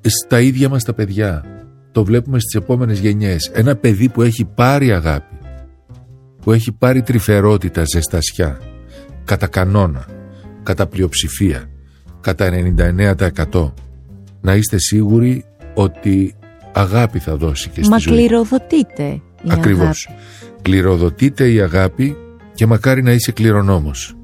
[0.02, 1.44] στα ίδια μας τα παιδιά.
[1.92, 3.50] Το βλέπουμε στις επόμενες γενιές.
[3.54, 5.36] Ένα παιδί που έχει πάρει αγάπη,
[6.42, 8.60] που έχει πάρει τρυφερότητα, ζεστασιά,
[9.24, 10.06] κατά κανόνα,
[10.62, 11.70] κατά πλειοψηφία,
[12.20, 12.50] κατά
[13.52, 13.72] 99%
[14.40, 15.44] να είστε σίγουροι
[15.74, 16.34] ότι
[16.72, 18.16] αγάπη θα δώσει και στη Μα ζωή.
[18.16, 20.06] κληροδοτείται η Ακριβώς.
[20.08, 20.22] αγάπη.
[20.62, 22.16] Κληροδοτείται η αγάπη
[22.54, 24.16] και μακάρι να είσαι κληρονόμος.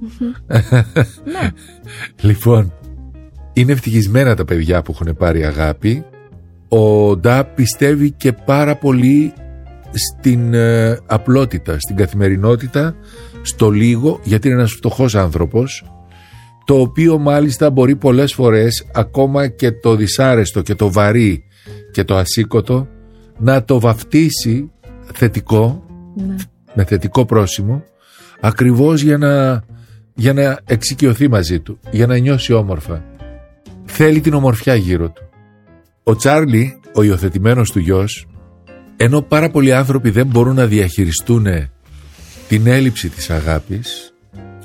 [1.24, 1.50] Ναι.
[2.28, 2.72] Λοιπόν,
[3.52, 6.04] είναι ευτυχισμένα τα παιδιά που έχουν πάρει αγάπη.
[6.68, 9.32] Ο Ντά πιστεύει και πάρα πολύ
[9.92, 12.94] στην ε, απλότητα, στην καθημερινότητα,
[13.48, 15.84] στο λίγο, γιατί είναι ένας φτωχός άνθρωπος,
[16.64, 21.44] το οποίο μάλιστα μπορεί πολλές φορές ακόμα και το δυσάρεστο και το βαρύ
[21.92, 22.88] και το ασήκωτο
[23.38, 24.70] να το βαφτίσει
[25.12, 25.82] θετικό,
[26.14, 26.34] Ναι.
[26.74, 27.84] με θετικό πρόσημο,
[28.40, 29.62] ακριβώς για να,
[30.14, 33.04] για να εξοικειωθεί μαζί του, για να νιώσει όμορφα.
[33.84, 35.22] Θέλει την ομορφιά γύρω του.
[36.02, 38.26] Ο Τσάρλι, ο υιοθετημένος του γιος,
[38.96, 41.46] ενώ πάρα πολλοί άνθρωποι δεν μπορούν να διαχειριστούν
[42.48, 44.12] την έλλειψη της αγάπης,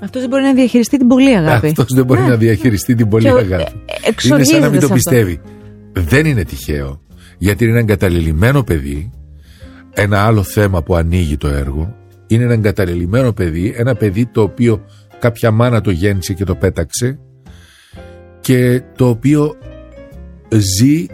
[0.03, 1.67] Αυτός δεν μπορεί να διαχειριστεί την πολύ αγάπη.
[1.67, 2.27] αυτός δεν μπορεί Ναι.
[2.27, 3.63] να διαχειριστεί την πολύ Και ο- αγάπη.
[3.63, 5.09] ε, είναι εξοργίζεται σαν να μην το σε αυτό.
[5.09, 5.41] πιστεύει.
[5.93, 7.01] Δεν είναι τυχαίο,
[7.38, 9.11] γιατί είναι ένα εγκαταλελειμμένο παιδί,
[9.93, 11.95] ένα άλλο θέμα που ανοίγει το έργο,
[12.27, 14.86] είναι ένα εγκαταλελειμμένο παιδί, ένα παιδί το οποίο
[15.19, 17.19] κάποια μάνα το γέννησε και το πέταξε
[18.41, 19.55] και το οποίο
[20.49, 21.05] ζει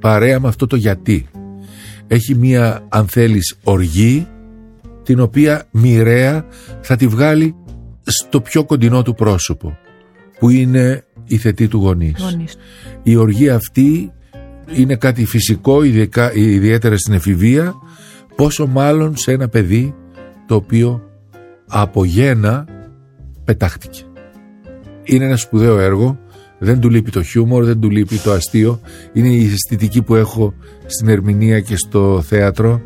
[0.00, 1.26] παρέα με αυτό το γιατί.
[2.06, 4.26] Έχει μία, αν θέλεις, οργή,
[5.04, 6.44] την οποία μοιραία
[6.80, 7.54] θα τη βγάλει
[8.02, 9.78] στο πιο κοντινό του πρόσωπο,
[10.38, 12.20] που είναι η θετή του γονείς.
[12.20, 12.60] Γονείς του.
[13.02, 14.12] Η οργή αυτή
[14.76, 17.74] είναι κάτι φυσικό, ειδικά, ιδιαίτερα στην εφηβεία,
[18.36, 19.94] πόσο μάλλον σε ένα παιδί
[20.46, 21.02] το οποίο
[21.66, 22.66] από γένα
[23.44, 24.02] πετάχτηκε.
[25.04, 26.18] Είναι ένα σπουδαίο έργο,
[26.58, 28.80] δεν του λείπει το χιούμορ, δεν του λείπει το αστείο,
[29.12, 30.54] είναι η αισθητική που έχω
[30.86, 32.80] στην ερμηνεία και στο θέατρο.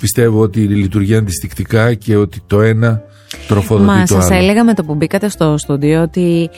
[0.00, 3.02] Πιστεύω ότι λειτουργεί αντιστοιχτικά και ότι το ένα
[3.48, 4.42] τροφοδοτεί Μα το σας άλλο.
[4.42, 6.50] έλεγα με το που μπήκατε στο στούντιο ότι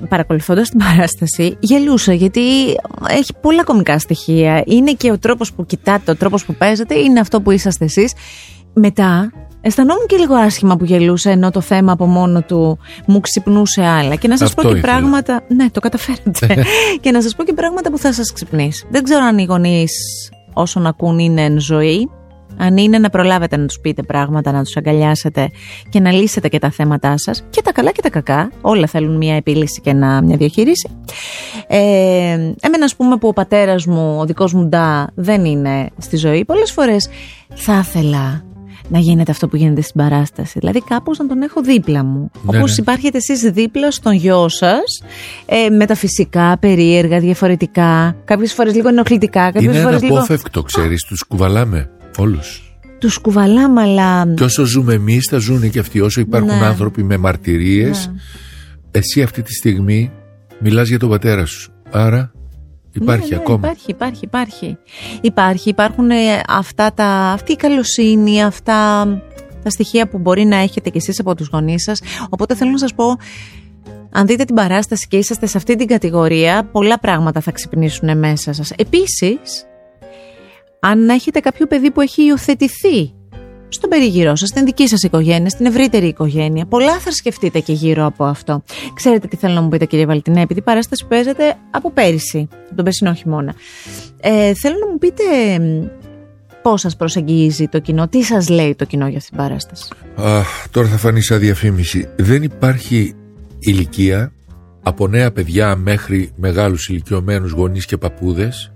[0.00, 2.40] ε, παρακολουθώντας την παράσταση γελούσα γιατί
[3.08, 4.62] έχει πολλά κομικά στοιχεία.
[4.66, 8.12] Είναι και ο τρόπος που κοιτάτε, ο τρόπος που παίζετε, είναι αυτό που είσαστε εσείς.
[8.74, 13.82] Μετά αισθανόμουν και λίγο άσχημα που γελούσα ενώ το θέμα από μόνο του μου ξυπνούσε
[13.82, 14.14] άλλα.
[14.14, 14.92] Και να σας Αυτό πω και ήθελα.
[14.92, 15.42] πράγματα...
[15.48, 16.64] Ναι, το καταφέρατε.
[17.00, 18.86] και να σας πω και πράγματα που θα σας ξυπνήσει.
[18.90, 19.92] Δεν ξέρω αν οι γονείς
[20.52, 22.08] όσων ακούν είναι εν ζωή.
[22.56, 25.50] Αν είναι να προλάβετε να τους πείτε πράγματα, να τους αγκαλιάσετε
[25.88, 29.16] και να λύσετε και τα θέματά σας και τα καλά και τα κακά, όλα θέλουν
[29.16, 30.88] μια επίλυση και ένα, μια διαχείριση.
[31.66, 31.78] Ε,
[32.60, 36.44] εμένα ας πούμε που ο πατέρας μου, ο δικός μου Ντά δεν είναι στη ζωή,
[36.44, 37.08] πολλές φορές
[37.54, 38.44] θα ήθελα
[38.88, 40.58] να γίνεται αυτό που γίνεται στην παράσταση.
[40.58, 42.30] Δηλαδή κάπως να τον έχω δίπλα μου.
[42.42, 42.76] Ναι, Όπως ναι.
[42.78, 45.02] υπάρχετε εσείς δίπλα στον γιο σας,
[45.46, 50.14] ε, μεταφυσικά, περίεργα, διαφορετικά, κάποιες φορές λίγο ενοχλητικά, κάποιες Είναι φορές λίγο...
[50.14, 52.76] αναπόφευκτο, ξέρεις, τους κουβαλάμε όλους.
[52.98, 54.34] Τους κουβαλάμε, αλλά...
[54.34, 56.00] Και όσο ζούμε εμείς, θα ζουν και αυτοί.
[56.00, 56.64] Όσο υπάρχουν Ναι.
[56.64, 58.12] άνθρωποι με μαρτυρίες,
[58.90, 60.10] εσύ αυτή τη στιγμή
[60.60, 61.72] μιλάς για τον πατέρα σου.
[61.90, 62.32] Άρα
[62.92, 63.58] υπάρχει Ναι, ναι, ακόμα.
[63.58, 64.76] Υπάρχει, υπάρχει, υπάρχει.
[65.20, 69.06] Υπάρχει, υπάρχουν ε, αυτά τα, αυτή η καλοσύνη, αυτά
[69.62, 72.00] τα στοιχεία που μπορεί να έχετε κι εσείς από τους γονείς σας.
[72.28, 73.04] Οπότε θέλω να σας πω,
[74.12, 78.52] αν δείτε την παράσταση και είσαστε σε αυτή την κατηγορία, πολλά πράγματα θα ξυπνήσουν μέσα
[78.52, 78.70] σας.
[78.70, 79.66] Επίσης,
[80.84, 83.12] αν έχετε κάποιο παιδί που έχει υιοθετηθεί
[83.68, 86.66] στον περιγυρό σας, στην δική σας οικογένεια, στην ευρύτερη οικογένεια.
[86.66, 88.62] Πολλά θα σκεφτείτε και γύρω από αυτό.
[88.94, 92.74] Ξέρετε τι θέλω να μου πείτε κύριε Βαλτινέ, επειδή η παράσταση παίζεται από πέρυσι, από
[92.74, 93.54] τον περσινό χειμώνα.
[94.20, 95.22] Ε, θέλω να μου πείτε
[95.58, 95.86] μ,
[96.62, 100.68] πώς σας προσεγγίζει το κοινό, τι σας λέει το κοινό για αυτή την παράσταση; Αχ,
[100.70, 102.08] τώρα θα φανεί σαν διαφήμιση.
[102.16, 103.14] Δεν υπάρχει
[103.58, 104.32] ηλικία
[104.82, 108.72] από νέα παιδιά μέχρι μεγάλους ηλικιωμένους γονείς και παππούδες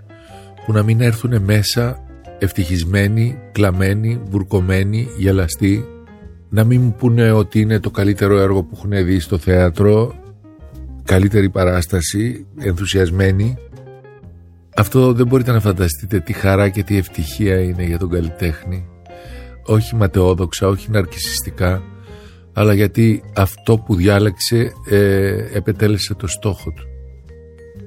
[0.67, 2.03] που να μην έρθουν μέσα
[2.39, 5.85] ευτυχισμένοι, κλαμμένοι, βουρκωμένοι, γελαστοί
[6.49, 10.15] να μην μου πούνε ότι είναι το καλύτερο έργο που έχουν δει στο θέατρο
[11.03, 13.57] καλύτερη παράσταση, ενθουσιασμένοι
[14.75, 18.87] αυτό δεν μπορείτε να φανταστείτε τι χαρά και τι ευτυχία είναι για τον καλλιτέχνη
[19.65, 21.83] όχι ματαιόδοξα, όχι ναρκισιστικά
[22.53, 26.96] αλλά γιατί αυτό που διάλεξε ε, επετέλεσε το στόχο του.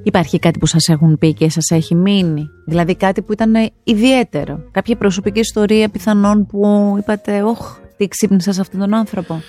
[0.03, 3.53] Υπάρχει κάτι που σας έχουν πει και σας έχει μείνει, δηλαδή κάτι που ήταν
[3.85, 9.43] ιδιαίτερο, κάποια προσωπική ιστορία πιθανόν που είπατε, όχ, τι ξύπνησα σε αυτόν τον άνθρωπο.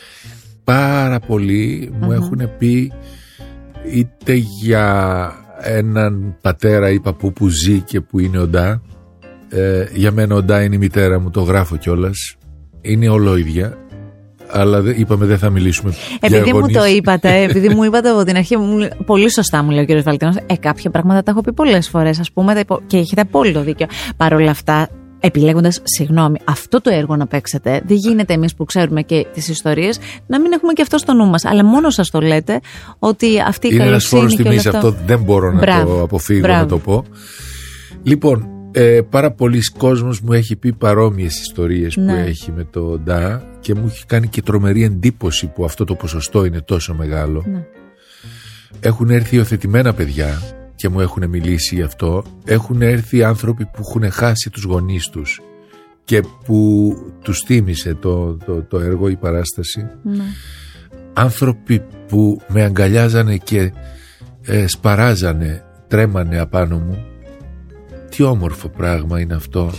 [0.63, 2.91] πάρα πολύ μου έχουν πει
[3.93, 5.31] είτε για
[5.61, 8.81] έναν πατέρα ή παππού που ζει και που είναι οντά
[9.49, 12.35] ε, για μένα οντά είναι η μητέρα μου το γράφω κιόλας.
[12.81, 13.77] είναι ολόιδια
[14.51, 18.55] αλλά είπαμε δεν θα μιλήσουμε Επειδή μου το είπατε, επειδή μου είπατε από την αρχή,
[19.05, 20.03] πολύ σωστά μου λέει ο κ.
[20.03, 23.87] Βαλτίνο, ε, κάποια πράγματα τα έχω πει πολλές φορές, ας πούμε, και έχετε απόλυτο δίκιο.
[24.17, 24.89] Παρ' όλα αυτά,
[25.19, 29.99] επιλέγοντας, συγγνώμη, αυτό το έργο να παίξετε, δεν γίνεται εμείς που ξέρουμε και τις ιστορίες
[30.27, 31.45] να μην έχουμε και αυτό στο νου μας.
[31.45, 32.59] Αλλά μόνο σας το λέτε
[32.99, 34.21] ότι αυτή η είναι καλοσύνη.
[34.21, 37.03] Είναι ένας φόρος τιμής, αυτό δεν μπορώ να το αποφύγω να το πω.
[38.03, 42.23] Λοιπόν, ε, πάρα πολλοί κόσμος μου έχει πει παρόμοιες ιστορίες που ναι.
[42.27, 46.45] έχει με το ΝΤΑ και μου έχει κάνει και τρομερή εντύπωση που αυτό το ποσοστό
[46.45, 47.43] είναι τόσο μεγάλο.
[47.47, 47.65] Ναι.
[48.79, 50.41] Έχουν έρθει υιοθετημένα παιδιά
[50.75, 52.23] και μου έχουν μιλήσει γι' αυτό.
[52.45, 55.41] Έχουν έρθει άνθρωποι που έχουν χάσει τους γονείς τους
[56.03, 59.87] και που τους θύμισε το, το, το έργο, η παράσταση.
[60.03, 60.23] Ναι.
[61.13, 63.73] Άνθρωποι που με αγκαλιάζανε και
[64.41, 67.05] ε, σπαράζανε, τρέμανε απάνω μου
[68.15, 69.71] τι όμορφο πράγμα είναι αυτό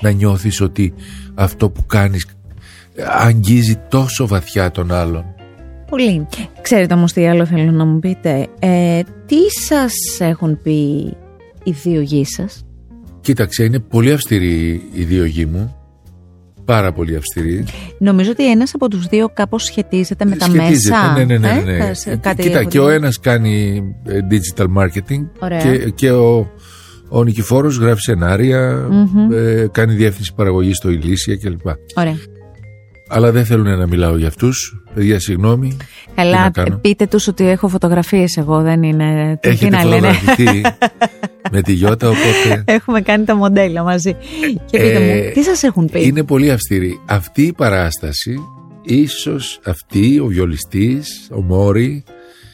[0.00, 0.94] να νιώθεις ότι
[1.34, 2.26] αυτό που κάνεις
[3.20, 5.24] αγγίζει τόσο βαθιά τον άλλον.
[5.90, 6.26] Πολύ.
[6.60, 8.46] Ξέρετε όμως τι άλλο θέλω να μου πείτε.
[8.58, 10.80] Ε, τι σας έχουν πει
[11.64, 12.64] οι δύο γη σας;
[13.20, 15.72] Κοίταξε, είναι πολύ αυστηρή η δύο γη μου.
[16.64, 17.64] Πάρα πολύ αυστηρή.
[17.98, 21.12] Νομίζω ότι ένας από τους δύο κάπως σχετίζεται με τα μέσα.
[21.12, 21.52] Ναι, ναι, ναι.
[21.52, 21.62] ναι.
[21.62, 21.90] ναι.
[22.04, 26.50] Ε, Κοίτα, και ο ένας κάνει ε, digital marketing και, και ο,
[27.08, 28.10] ο Νικηφόρος γράφει
[29.32, 31.66] ε, κάνει διεύθυνση παραγωγής στο Ηλίσια κλπ.
[31.94, 32.16] Ωραία.
[33.08, 34.82] Αλλά δεν θέλουν να μιλάω για αυτούς.
[34.94, 35.76] Παιδιά, συγγνώμη.
[36.14, 36.50] Καλά,
[36.80, 39.38] πείτε τους ότι έχω φωτογραφίες εγώ, δεν είναι...
[39.40, 40.60] Έχετε να φωτογραφηθεί
[41.52, 42.62] με τη Γιώτα, οπότε...
[42.64, 44.16] Έχουμε κάνει τα μοντέλα μαζί.
[44.70, 47.00] Και πείτε μου, ε, τι σας έχουν πει; Είναι πολύ αυστηρή.
[47.06, 48.38] Αυτή η παράσταση,
[48.82, 52.04] ίσως αυτή, ο βιολιστής, ο Μόρι,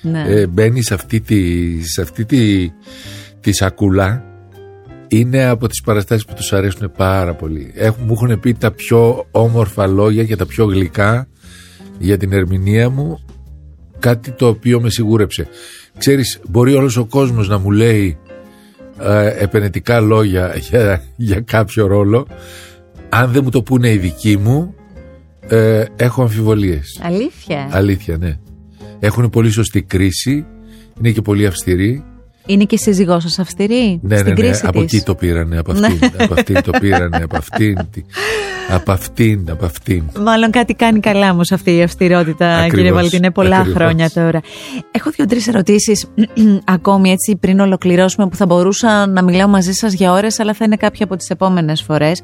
[0.03, 0.25] ναι.
[0.29, 1.43] ε, μπαίνει σε αυτή τη,
[1.89, 2.71] σε αυτή τη,
[3.41, 4.34] τη σακούλα
[5.19, 7.73] είναι από τις παραστάσεις που τους αρέσουν πάρα πολύ.
[7.75, 11.29] Έχουν, μου έχουν πει τα πιο όμορφα λόγια και τα πιο γλυκά
[11.99, 13.25] για την ερμηνεία μου,
[13.99, 15.49] κάτι το οποίο με σιγούρεψε.
[15.99, 18.19] Ξέρεις, μπορεί όλος ο κόσμος να μου λέει
[19.01, 22.27] ε, επενετικά λόγια για, για κάποιο ρόλο,
[23.09, 24.75] αν δεν μου το πούνε οι δικοί μου,
[25.49, 27.01] ε, έχω αμφιβολίες.
[27.03, 28.39] Αλήθεια; Αλήθεια, ναι.
[28.99, 30.47] Έχουν πολύ σωστή κρίση,
[30.99, 32.05] είναι και πολύ αυστηροί
[32.47, 35.99] είναι και σύζυγός σας αυστηρή; Ναι, στην ναι, ναι, από εκεί το πήρανε, από αυτήν,
[36.01, 36.25] ναι.
[36.25, 37.79] από αυτήν το πήρανε, από αυτήν,
[38.71, 40.03] από αυτήν, από αυτήν.
[40.21, 43.77] Μάλλον κάτι κάνει καλά όμως αυτή η αυστηρότητα, ακριβώς, κύριε Βαλτινέ, πολλά ακριβώς.
[43.77, 44.41] χρόνια τώρα.
[44.91, 46.07] Έχω δύο-τρεις ερωτήσεις
[46.65, 50.65] ακόμη έτσι πριν ολοκληρώσουμε που θα μπορούσα να μιλάω μαζί σας για ώρες, αλλά θα
[50.65, 52.21] είναι κάποια από τις επόμενες φορές.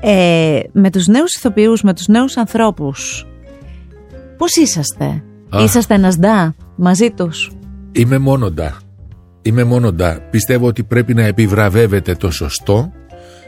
[0.00, 3.26] Ε, με τους νέους ηθοποιούς, με τους νέους ανθρώπους,
[4.38, 5.22] πώς είσαστε,
[5.58, 7.50] Είσαστε ένας ντά μαζί τους;
[7.92, 8.76] Είμαι μόνο ντά.
[9.42, 10.20] Είμαι μόνο ντά.
[10.30, 12.92] Πιστεύω ότι πρέπει να επιβραβεύεται το σωστό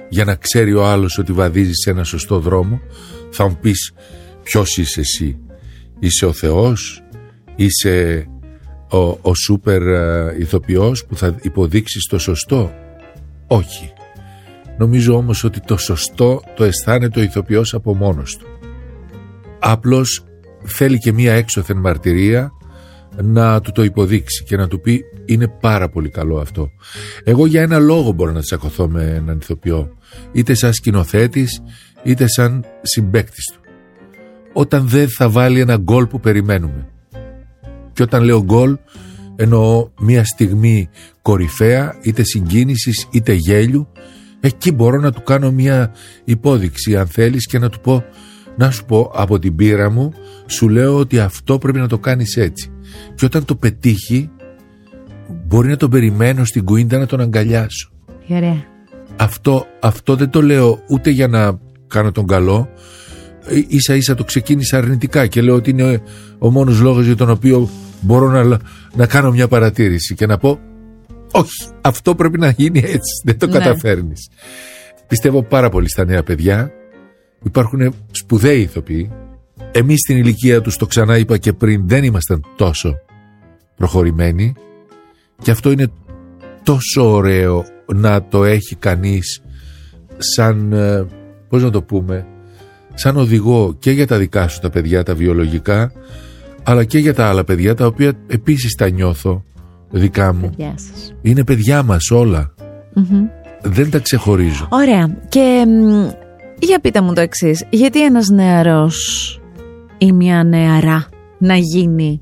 [0.09, 2.80] για να ξέρει ο άλλος ότι βαδίζει σε ένα σωστό δρόμο.
[3.30, 3.93] Θα μου πεις
[4.43, 5.38] ποιος είσαι εσύ;
[5.99, 7.03] Είσαι ο Θεός,
[7.57, 8.26] είσαι
[8.90, 12.72] ο, ο σούπερ ε, ηθοποιός που θα υποδείξεις το σωστό;
[13.47, 13.93] Όχι.
[14.78, 18.47] Νομίζω όμως ότι το σωστό το αισθάνεται ο ηθοποιός από μόνος του.
[19.59, 20.24] Απλώς
[20.64, 22.53] θέλει και μία έξωθεν μαρτυρία
[23.17, 26.71] να του το υποδείξει και να του πει είναι πάρα πολύ καλό αυτό.
[27.25, 29.97] Εγώ για ένα λόγο μπορώ να τσακωθώ με έναν ηθοποιό,
[30.33, 31.63] είτε σαν σκηνοθέτης,
[32.03, 33.61] είτε σαν συμπέκτη του.
[34.53, 36.89] Όταν δεν θα βάλει ένα γκολ που περιμένουμε.
[37.93, 38.77] Και όταν λέω γκολ,
[39.37, 40.89] εννοώ μια στιγμή
[41.23, 43.89] κορυφαία, είτε συγκίνησης είτε γέλιου,
[44.41, 45.93] εκεί μπορώ να του κάνω μια
[46.25, 48.05] υπόδειξη αν θέλεις και να του πω
[48.57, 50.13] να σου πω από την πείρα μου
[50.47, 52.72] σου λέω ότι αυτό πρέπει να το κάνεις έτσι
[53.14, 54.30] και όταν το πετύχει
[55.47, 57.90] μπορεί να τον περιμένω στην κουίντα να τον αγκαλιάσω.
[58.28, 58.64] Ωραία.
[59.16, 62.68] Αυτό, αυτό δεν το λέω ούτε για να κάνω τον καλό.
[63.47, 66.03] Ε, ίσα ίσα το ξεκίνησα αρνητικά και λέω ότι είναι
[66.38, 67.68] ο μόνος λόγος για τον οποίο
[68.01, 68.59] μπορώ να,
[68.95, 70.61] να κάνω μια παρατήρηση και να πω
[71.32, 73.53] όχι, αυτό πρέπει να γίνει έτσι, δεν το ναι.
[73.53, 74.28] καταφέρνεις.
[75.07, 76.70] Πιστεύω πάρα πολύ στα νέα παιδιά.
[77.43, 79.11] Υπάρχουν σπουδαίοι ηθοποιοί.
[79.73, 82.99] Εμείς στην ηλικία τους, το ξανά είπα και πριν, δεν ήμασταν τόσο
[83.77, 84.55] προχωρημένοι.
[85.43, 85.87] Και αυτό είναι
[86.62, 87.64] τόσο ωραίο
[87.95, 89.43] να το έχει κανείς
[90.18, 91.07] σαν, ε,
[91.49, 92.27] πώς να το πούμε,
[92.95, 95.93] σαν οδηγό και για τα δικά σου τα παιδιά τα βιολογικά,
[96.62, 99.45] αλλά και για τα άλλα παιδιά τα οποία επίσης τα νιώθω
[99.91, 100.51] δικά μου.
[100.51, 101.14] Παιδιά σας.
[101.23, 102.11] Είναι παιδιά μας
[103.62, 104.68] Δεν τα ξεχωρίζω.
[104.70, 105.18] Ωραία.
[105.29, 105.64] Και
[106.59, 107.66] για πείτε μου το εξής.
[107.70, 109.37] Γιατί ένας νεαρός
[110.03, 112.20] ή μια νεαρά να γίνει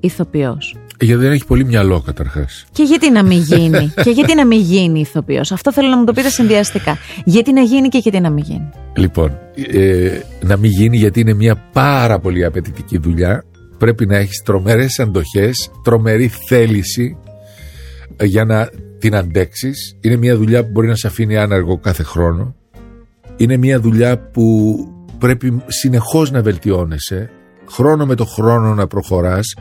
[0.00, 2.66] ηθοποιός; Γιατί δεν έχει πολύ μυαλό καταρχάς.
[2.72, 6.04] Και γιατί να μην γίνει; και γιατί να μην γίνει ηθοποιός; Αυτό θέλω να μου
[6.04, 6.98] το πείτε συνδυαστικά.
[7.24, 9.38] Γιατί να γίνει και γιατί να μην γίνει; Λοιπόν,
[9.72, 13.44] ε, να μην γίνει γιατί είναι μια πάρα πολύ απαιτητική δουλειά.
[13.78, 17.16] Πρέπει να έχεις τρομερές αντοχές, τρομερή θέληση
[18.16, 19.96] ε, για να την αντέξεις.
[20.00, 22.54] Είναι μια δουλειά που μπορεί να σε αφήνει άναργο κάθε χρόνο.
[23.36, 24.44] Είναι μια δουλειά που
[25.18, 27.30] πρέπει συνεχώς να βελτιώνεσαι,
[27.70, 29.54] χρόνο με το χρόνο να προχωράς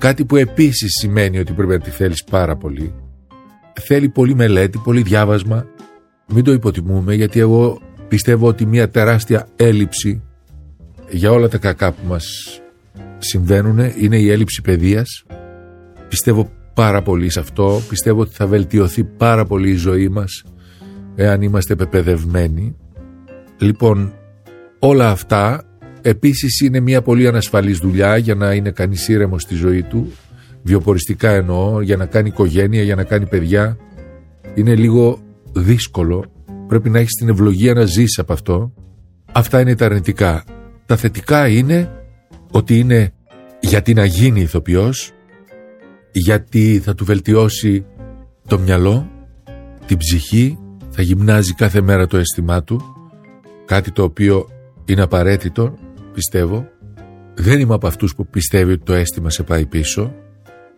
[0.00, 2.94] Κάτι που επίσης σημαίνει ότι πρέπει να τη θέλεις πάρα πολύ.
[3.80, 5.66] Θέλει πολύ μελέτη, πολύ διάβασμα.
[6.26, 10.22] Μην το υποτιμούμε γιατί εγώ πιστεύω ότι μια τεράστια έλλειψη
[11.10, 12.24] για όλα τα κακά που μας
[13.18, 15.24] συμβαίνουν είναι η έλλειψη παιδείας.
[16.08, 17.80] Πιστεύω πάρα πολύ σε αυτό.
[17.88, 20.44] Πιστεύω ότι θα βελτιωθεί πάρα πολύ η ζωή μας
[21.14, 22.76] εάν είμαστε πεπαιδευμένοι.
[23.58, 24.12] Λοιπόν,
[24.80, 25.64] όλα αυτά
[26.02, 30.12] Επίσης είναι μια πολύ ανασφαλής δουλειά για να είναι κανείς ήρεμος στη ζωή του,
[30.62, 33.76] βιοποριστικά εννοώ, για να κάνει οικογένεια, για να κάνει παιδιά.
[34.54, 35.18] Είναι λίγο
[35.52, 36.24] δύσκολο,
[36.66, 38.72] πρέπει να έχεις την ευλογία να ζεις από αυτό.
[39.32, 40.44] Αυτά είναι τα αρνητικά.
[40.86, 41.90] Τα θετικά είναι
[42.50, 43.12] ότι είναι
[43.60, 45.12] γιατί να γίνει ηθοποιός,
[46.12, 47.84] γιατί θα του βελτιώσει
[48.46, 49.10] το μυαλό,
[49.86, 50.58] την ψυχή,
[50.90, 52.80] θα γυμνάζει κάθε μέρα το αίσθημά του,
[53.64, 54.48] κάτι το οποίο
[54.90, 55.74] είναι απαραίτητο
[56.12, 56.68] πιστεύω.
[57.34, 60.14] Δεν είμαι από αυτούς που πιστεύει ότι το αίσθημα σε πάει πίσω,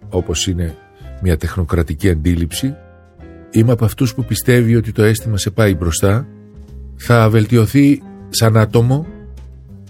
[0.08, 0.74] όπως είναι
[1.22, 2.74] μια τεχνοκρατική αντίληψη.
[3.50, 6.26] Είμαι από αυτούς που πιστεύει ότι το αίσθημα σε πάει μπροστά,
[6.96, 9.06] θα βελτιωθεί σαν άτομο,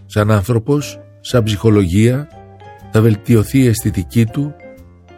[0.07, 2.29] σαν άνθρωπος, σαν ψυχολογία,
[2.91, 4.55] θα βελτιωθεί η αισθητική του,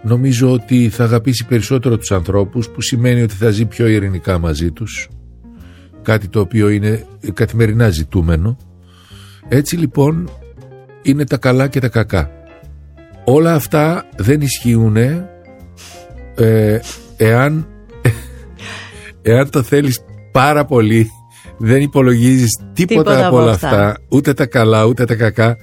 [0.02, 4.70] νομίζω ότι θα αγαπήσει περισσότερο τους ανθρώπους που σημαίνει ότι θα ζει πιο ειρηνικά μαζί
[4.70, 5.08] τους.
[6.02, 8.56] Κάτι το οποίο είναι καθημερινά ζητούμενο
[9.48, 10.30] έτσι λοιπόν
[11.02, 12.30] είναι τα καλά και τα κακά.
[13.24, 16.80] Όλα αυτά δεν ισχύουν ε,
[17.16, 17.66] εάν,
[19.22, 20.00] εάν το θέλεις
[20.32, 21.10] πάρα πολύ
[21.58, 23.96] δεν υπολογίζεις τίποτα, από όλα αυτά.
[24.08, 25.56] ούτε τα καλά ούτε τα κακά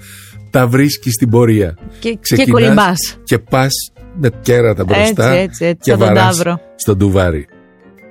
[0.50, 1.78] τα βρίσκεις στην πορεία.
[2.00, 3.72] Και, Ξεκινάς και και πας
[4.16, 6.42] με κέρατα μπροστά έτσι, έτσι, και βαράς
[6.76, 7.48] στον τουβάρι.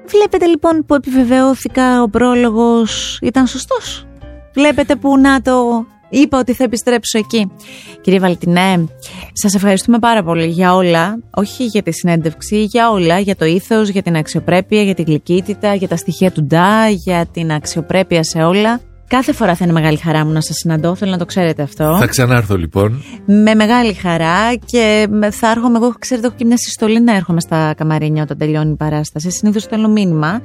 [0.06, 4.06] Βλέπετε λοιπόν που επιβεβαιώθηκα ο πρόλογος ήταν σωστός
[4.52, 7.52] Βλέπετε που να το είπα ότι θα επιστρέψω εκεί.
[8.00, 8.88] Κύριε Βαλτινέ,
[9.32, 13.88] σας ευχαριστούμε πάρα πολύ για όλα, όχι για τη συνέντευξη, για όλα, για το ήθος,
[13.88, 18.42] για την αξιοπρέπεια, για την γλυκύτητα, για τα στοιχεία του Ντά, για την αξιοπρέπεια σε
[18.42, 18.80] όλα.
[19.10, 21.96] Κάθε φορά θα είναι μεγάλη χαρά μου να σας συναντώ, θέλω να το ξέρετε αυτό.
[21.98, 23.02] Θα ξανάρθω λοιπόν.
[23.26, 25.78] Με μεγάλη χαρά και θα έρχομαι.
[25.78, 29.30] Εγώ, ξέρετε, έχω και μια συστολή να έρχομαι στα καμαρίνια όταν τελειώνει η παράσταση.
[29.30, 30.40] Συνήθως στέλνω μήνυμα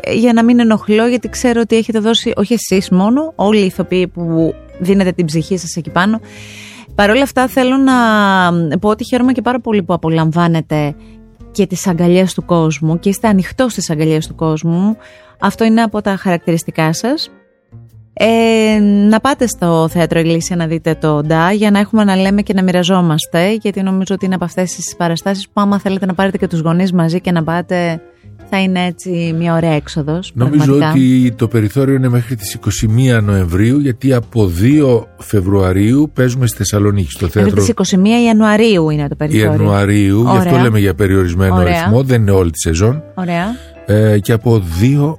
[0.00, 3.64] ε, για να μην ενοχλώ, γιατί ξέρω ότι έχετε δώσει, όχι εσείς μόνο, όλοι οι
[3.64, 6.20] ηθοποιοί που δίνετε την ψυχή σας εκεί πάνω.
[6.94, 7.94] Παρ' όλα αυτά, θέλω να
[8.78, 10.94] πω ότι χαίρομαι και πάρα πολύ που απολαμβάνετε
[11.50, 14.96] και τις αγκαλιές του κόσμου και είστε ανοιχτός στις αγκαλιές του κόσμου.
[15.38, 17.30] Αυτό είναι από τα χαρακτηριστικά σας.
[18.22, 22.42] Ε, να πάτε στο θέατρο Ηλίσια να δείτε το Ντά για να έχουμε να λέμε
[22.42, 26.14] και να μοιραζόμαστε γιατί νομίζω ότι είναι από αυτές τις παραστάσεις που άμα θέλετε να
[26.14, 28.00] πάρετε και τους γονείς μαζί και να πάτε
[28.50, 32.58] θα είναι έτσι μια ωραία έξοδος Νομίζω ότι το περιθώριο είναι μέχρι τις
[33.18, 37.54] 21 Νοεμβρίου γιατί από 2 Φεβρουαρίου παίζουμε στη Θεσσαλονίκη στο θέατρο.
[37.54, 39.50] Μέχρι τις 21 Ιανουαρίου είναι το περιθώριο.
[39.50, 41.80] Ιανουαρίου, γι' αυτό λέμε για περιορισμένο ωραία.
[41.80, 43.02] αριθμό, δεν είναι όλη τη σεζόν.
[43.14, 43.46] Ωραία.
[43.86, 45.16] Ε, και από 2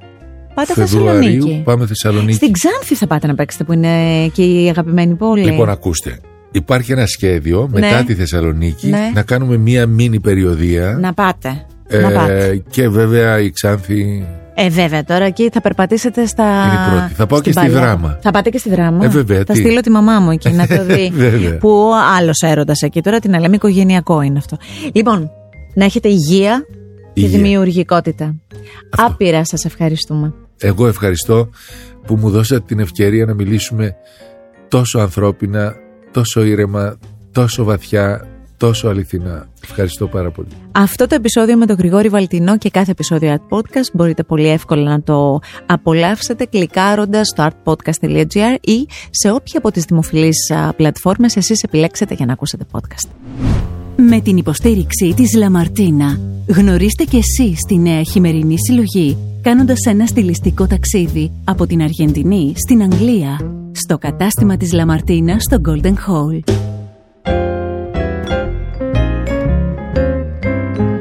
[0.54, 1.62] Πάτε Θεσσαλονίκη.
[1.64, 2.34] Πάμε Θεσσαλονίκη.
[2.34, 5.44] Στην Ξάνθη θα πάτε να παίξετε που είναι και η αγαπημένη πόλη.
[5.44, 6.20] Λοιπόν, ακούστε.
[6.52, 7.80] Υπάρχει ένα σχέδιο ναι.
[7.80, 9.12] μετά τη Θεσσαλονίκη ναι.
[9.14, 10.98] να κάνουμε μία μίνι περιοδία.
[11.02, 11.66] Να πάτε.
[11.88, 12.64] Ε, να πάτε.
[12.70, 14.28] Και βέβαια η Ξάνθη.
[14.54, 16.44] Ε, βέβαια, τώρα εκεί θα περπατήσετε στα.
[16.44, 17.14] Είναι πρώτη.
[17.14, 18.20] Θα πάω και στη δράμα.
[18.22, 19.06] Θα πάτε και στη δράμα.
[19.06, 21.12] Ε, βέβαια, θα στείλω τη μαμά μου εκεί να το δει.
[21.60, 23.02] που άλλος έρωτας εκεί.
[23.02, 24.58] Τώρα την λέμε οικογενειακό είναι αυτό.
[24.94, 25.32] Λοιπόν,
[25.74, 26.66] να έχετε υγεία
[27.14, 28.36] και δημιουργικότητα.
[28.90, 29.14] Αυτό.
[29.14, 30.34] Άπειρα σας ευχαριστούμε.
[30.62, 31.50] Εγώ ευχαριστώ
[32.06, 33.96] που μου δώσατε την ευκαιρία να μιλήσουμε
[34.68, 35.76] τόσο ανθρώπινα,
[36.12, 36.98] τόσο ήρεμα,
[37.32, 39.48] τόσο βαθιά, τόσο αληθινά.
[39.64, 40.48] Ευχαριστώ πάρα πολύ.
[40.72, 44.84] Αυτό το επεισόδιο με τον Γρηγόρη Βαλτινό και κάθε επεισόδιο Art Podcast μπορείτε πολύ εύκολα
[44.84, 52.14] να το απολαύσετε κλικάροντας στο artpodcast.gr ή σε όποια από τις δημοφιλείς πλατφόρμες εσείς επιλέξετε
[52.14, 53.10] για να ακούσετε podcast.
[53.96, 60.68] Με την υποστήριξη της Λαμαρτίνα γνωρίστε και εσείς τη νέα χειμερινή συλλογή κάνοντας ένα στιλιστικό
[60.68, 63.40] ταξίδι από την Αργεντινή στην Αγγλία
[63.72, 66.54] στο κατάστημα της Λαμαρτίνα στο Golden Hall.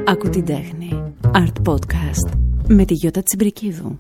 [0.07, 1.03] Ακού την τέχνη.
[1.33, 2.33] Art Podcast
[2.69, 3.97] με τη Γιώτα Τσιμπρικίδου.